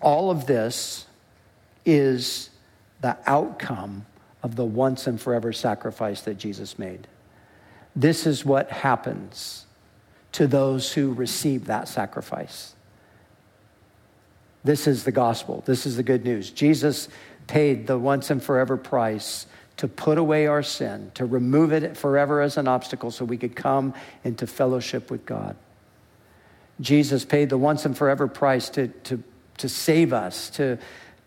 All 0.00 0.30
of 0.30 0.46
this 0.46 1.06
is 1.84 2.50
the 3.00 3.16
outcome 3.26 4.06
of 4.42 4.56
the 4.56 4.64
once 4.64 5.06
and 5.06 5.20
forever 5.20 5.52
sacrifice 5.52 6.22
that 6.22 6.38
Jesus 6.38 6.78
made. 6.78 7.06
this 7.96 8.26
is 8.26 8.44
what 8.44 8.70
happens 8.70 9.66
to 10.30 10.46
those 10.46 10.92
who 10.92 11.12
receive 11.12 11.64
that 11.66 11.88
sacrifice. 11.88 12.74
This 14.62 14.86
is 14.86 15.04
the 15.04 15.12
gospel. 15.12 15.62
This 15.66 15.86
is 15.86 15.96
the 15.96 16.02
good 16.02 16.24
news. 16.24 16.50
Jesus 16.50 17.08
paid 17.46 17.86
the 17.86 17.98
once 17.98 18.30
and 18.30 18.42
forever 18.42 18.76
price 18.76 19.46
to 19.78 19.88
put 19.88 20.18
away 20.18 20.46
our 20.46 20.62
sin, 20.62 21.10
to 21.14 21.24
remove 21.24 21.72
it 21.72 21.96
forever 21.96 22.40
as 22.40 22.56
an 22.56 22.68
obstacle 22.68 23.10
so 23.10 23.24
we 23.24 23.36
could 23.36 23.56
come 23.56 23.94
into 24.24 24.46
fellowship 24.46 25.10
with 25.10 25.24
God. 25.24 25.56
Jesus 26.80 27.24
paid 27.24 27.48
the 27.48 27.58
once 27.58 27.84
and 27.84 27.96
forever 27.96 28.28
price 28.28 28.68
to, 28.70 28.88
to, 28.88 29.22
to 29.58 29.68
save 29.68 30.12
us, 30.12 30.50
to 30.50 30.78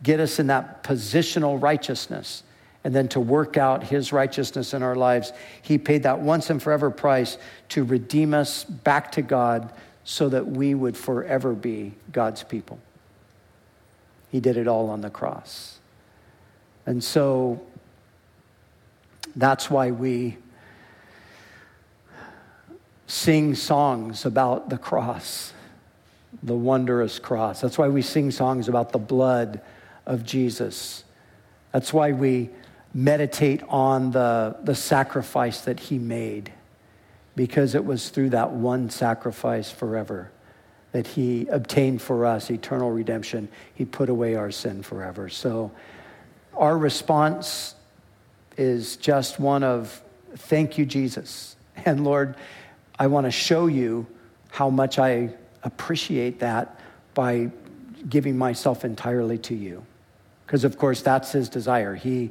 get 0.03 0.19
us 0.19 0.39
in 0.39 0.47
that 0.47 0.83
positional 0.83 1.61
righteousness, 1.61 2.43
and 2.83 2.95
then 2.95 3.07
to 3.09 3.19
work 3.19 3.57
out 3.57 3.83
his 3.83 4.11
righteousness 4.11 4.73
in 4.73 4.81
our 4.81 4.95
lives. 4.95 5.33
He 5.61 5.77
paid 5.77 6.03
that 6.03 6.19
once 6.19 6.49
and 6.49 6.61
forever 6.61 6.89
price 6.89 7.37
to 7.69 7.83
redeem 7.83 8.33
us 8.33 8.63
back 8.63 9.11
to 9.13 9.21
God 9.21 9.71
so 10.03 10.29
that 10.29 10.47
we 10.47 10.73
would 10.73 10.97
forever 10.97 11.53
be 11.53 11.93
God's 12.11 12.43
people. 12.43 12.79
He 14.31 14.39
did 14.39 14.57
it 14.57 14.67
all 14.67 14.89
on 14.89 15.01
the 15.01 15.09
cross. 15.09 15.79
And 16.85 17.03
so 17.03 17.61
that's 19.35 19.69
why 19.69 19.91
we 19.91 20.37
sing 23.05 23.53
songs 23.53 24.25
about 24.25 24.69
the 24.69 24.77
cross, 24.77 25.53
the 26.41 26.55
wondrous 26.55 27.19
cross. 27.19 27.61
That's 27.61 27.77
why 27.77 27.89
we 27.89 28.01
sing 28.01 28.31
songs 28.31 28.67
about 28.67 28.91
the 28.91 28.99
blood 28.99 29.61
of 30.05 30.23
Jesus. 30.23 31.03
That's 31.73 31.93
why 31.93 32.13
we 32.13 32.49
meditate 32.93 33.63
on 33.69 34.11
the, 34.11 34.55
the 34.63 34.75
sacrifice 34.75 35.61
that 35.61 35.79
he 35.79 35.97
made, 35.97 36.51
because 37.35 37.75
it 37.75 37.85
was 37.85 38.09
through 38.09 38.31
that 38.31 38.51
one 38.51 38.89
sacrifice 38.89 39.71
forever 39.71 40.31
that 40.91 41.07
he 41.07 41.47
obtained 41.47 42.01
for 42.01 42.25
us 42.25 42.49
eternal 42.49 42.91
redemption. 42.91 43.47
He 43.73 43.85
put 43.85 44.09
away 44.09 44.35
our 44.35 44.51
sin 44.51 44.83
forever. 44.83 45.29
So 45.29 45.71
our 46.53 46.77
response 46.77 47.75
is 48.57 48.97
just 48.97 49.39
one 49.39 49.63
of 49.63 50.01
thank 50.35 50.77
you, 50.77 50.85
Jesus. 50.85 51.55
And 51.83 52.03
Lord, 52.03 52.35
I 52.99 53.07
want 53.07 53.25
to 53.25 53.31
show 53.31 53.65
you 53.65 54.05
how 54.49 54.69
much 54.69 54.99
I 54.99 55.33
appreciate 55.63 56.39
that 56.41 56.79
by 57.15 57.49
giving 58.07 58.37
myself 58.37 58.85
entirely 58.85 59.39
to 59.39 59.55
you. 59.55 59.83
Because, 60.45 60.63
of 60.63 60.77
course, 60.77 61.01
that's 61.01 61.31
his 61.31 61.49
desire. 61.49 61.95
He, 61.95 62.29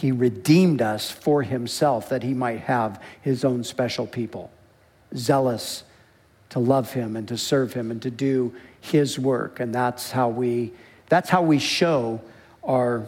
he 0.00 0.12
redeemed 0.12 0.80
us 0.80 1.10
for 1.10 1.42
himself 1.42 2.08
that 2.08 2.22
he 2.22 2.32
might 2.32 2.60
have 2.60 3.02
his 3.20 3.44
own 3.44 3.62
special 3.62 4.06
people, 4.06 4.50
zealous 5.14 5.84
to 6.48 6.58
love 6.58 6.94
him 6.94 7.16
and 7.16 7.28
to 7.28 7.36
serve 7.36 7.74
him 7.74 7.90
and 7.90 8.00
to 8.00 8.10
do 8.10 8.54
his 8.80 9.18
work. 9.18 9.60
And 9.60 9.74
that's 9.74 10.10
how 10.10 10.30
we, 10.30 10.72
that's 11.10 11.28
how 11.28 11.42
we 11.42 11.58
show 11.58 12.22
our 12.64 13.06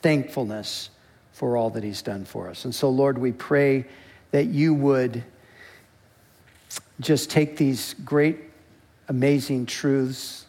thankfulness 0.00 0.88
for 1.34 1.58
all 1.58 1.68
that 1.68 1.84
he's 1.84 2.00
done 2.00 2.24
for 2.24 2.48
us. 2.48 2.64
And 2.64 2.74
so, 2.74 2.88
Lord, 2.88 3.18
we 3.18 3.32
pray 3.32 3.84
that 4.30 4.46
you 4.46 4.72
would 4.72 5.22
just 7.00 7.28
take 7.28 7.58
these 7.58 7.94
great, 8.02 8.38
amazing 9.08 9.66
truths 9.66 10.46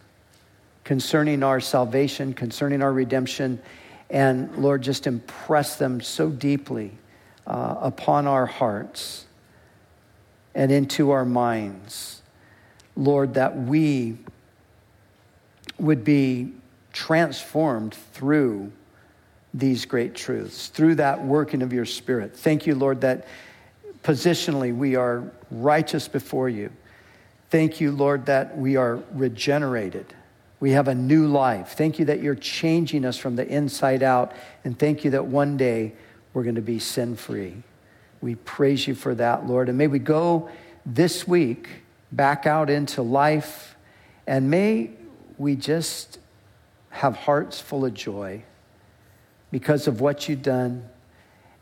concerning 0.85 1.43
our 1.43 1.59
salvation, 1.59 2.33
concerning 2.33 2.81
our 2.81 2.93
redemption, 2.93 3.59
and 4.09 4.55
Lord, 4.57 4.81
just 4.81 5.07
impress 5.07 5.77
them 5.77 6.01
so 6.01 6.29
deeply 6.29 6.91
uh, 7.47 7.75
upon 7.79 8.27
our 8.27 8.45
hearts 8.45 9.25
and 10.53 10.71
into 10.71 11.11
our 11.11 11.25
minds. 11.25 12.21
Lord, 12.95 13.33
that 13.33 13.57
we 13.57 14.17
would 15.77 16.03
be 16.03 16.53
transformed 16.93 17.93
through 18.13 18.71
these 19.53 19.85
great 19.85 20.15
truths, 20.15 20.67
through 20.67 20.95
that 20.95 21.23
working 21.23 21.61
of 21.61 21.73
your 21.73 21.85
Spirit. 21.85 22.35
Thank 22.35 22.67
you, 22.67 22.75
Lord, 22.75 23.01
that 23.01 23.27
positionally 24.03 24.75
we 24.75 24.95
are 24.95 25.23
righteous 25.49 26.07
before 26.07 26.49
you. 26.49 26.71
Thank 27.49 27.79
you, 27.81 27.91
Lord, 27.91 28.25
that 28.27 28.57
we 28.57 28.75
are 28.75 28.99
regenerated. 29.13 30.13
We 30.59 30.71
have 30.71 30.87
a 30.87 30.95
new 30.95 31.27
life. 31.27 31.73
Thank 31.73 31.99
you 31.99 32.05
that 32.05 32.21
you're 32.21 32.35
changing 32.35 33.05
us 33.05 33.17
from 33.17 33.35
the 33.35 33.47
inside 33.47 34.03
out. 34.03 34.31
And 34.63 34.77
thank 34.77 35.03
you 35.03 35.11
that 35.11 35.25
one 35.25 35.57
day 35.57 35.93
we're 36.33 36.43
going 36.43 36.55
to 36.55 36.61
be 36.61 36.79
sin 36.79 37.15
free. 37.15 37.63
We 38.21 38.35
praise 38.35 38.87
you 38.87 38.95
for 38.95 39.13
that, 39.15 39.45
Lord. 39.45 39.69
And 39.69 39.77
may 39.77 39.87
we 39.87 39.99
go 39.99 40.49
this 40.85 41.27
week 41.27 41.67
back 42.11 42.45
out 42.45 42.69
into 42.69 43.01
life. 43.01 43.75
And 44.25 44.49
may 44.49 44.91
we 45.37 45.55
just 45.55 46.19
have 46.89 47.15
hearts 47.15 47.59
full 47.59 47.85
of 47.85 47.93
joy 47.93 48.43
because 49.51 49.87
of 49.87 50.01
what 50.01 50.27
you've 50.29 50.41
done. 50.41 50.87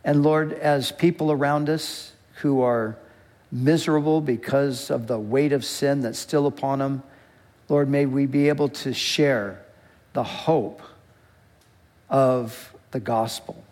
And 0.03 0.23
Lord, 0.23 0.53
as 0.53 0.91
people 0.91 1.31
around 1.31 1.69
us, 1.69 2.13
who 2.43 2.61
are 2.61 2.97
miserable 3.51 4.19
because 4.19 4.89
of 4.89 5.07
the 5.07 5.19
weight 5.19 5.53
of 5.53 5.63
sin 5.63 6.01
that's 6.01 6.19
still 6.19 6.47
upon 6.47 6.79
them, 6.79 7.03
Lord, 7.69 7.89
may 7.89 8.05
we 8.05 8.25
be 8.25 8.49
able 8.49 8.69
to 8.69 8.93
share 8.93 9.63
the 10.13 10.23
hope 10.23 10.81
of 12.09 12.73
the 12.91 12.99
gospel 12.99 13.63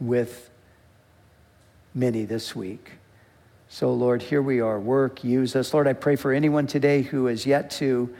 with 0.00 0.50
many 1.94 2.24
this 2.24 2.54
week. 2.54 2.92
So, 3.68 3.92
Lord, 3.92 4.22
here 4.22 4.42
we 4.42 4.60
are. 4.60 4.78
Work, 4.78 5.24
use 5.24 5.56
us. 5.56 5.72
Lord, 5.72 5.88
I 5.88 5.94
pray 5.94 6.16
for 6.16 6.32
anyone 6.32 6.66
today 6.66 7.02
who 7.02 7.26
has 7.26 7.46
yet 7.46 7.70
to 7.72 8.14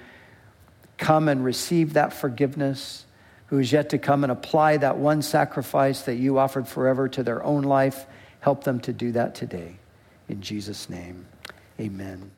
come 0.96 1.28
and 1.28 1.44
receive 1.44 1.92
that 1.92 2.12
forgiveness, 2.12 3.04
who 3.46 3.58
has 3.58 3.70
yet 3.70 3.90
to 3.90 3.98
come 3.98 4.24
and 4.24 4.32
apply 4.32 4.78
that 4.78 4.96
one 4.96 5.20
sacrifice 5.20 6.02
that 6.02 6.14
you 6.14 6.38
offered 6.38 6.66
forever 6.66 7.08
to 7.10 7.22
their 7.22 7.42
own 7.42 7.62
life. 7.64 8.06
Help 8.40 8.64
them 8.64 8.80
to 8.80 8.92
do 8.92 9.12
that 9.12 9.34
today. 9.34 9.76
In 10.28 10.40
Jesus' 10.40 10.88
name, 10.88 11.26
amen. 11.78 12.30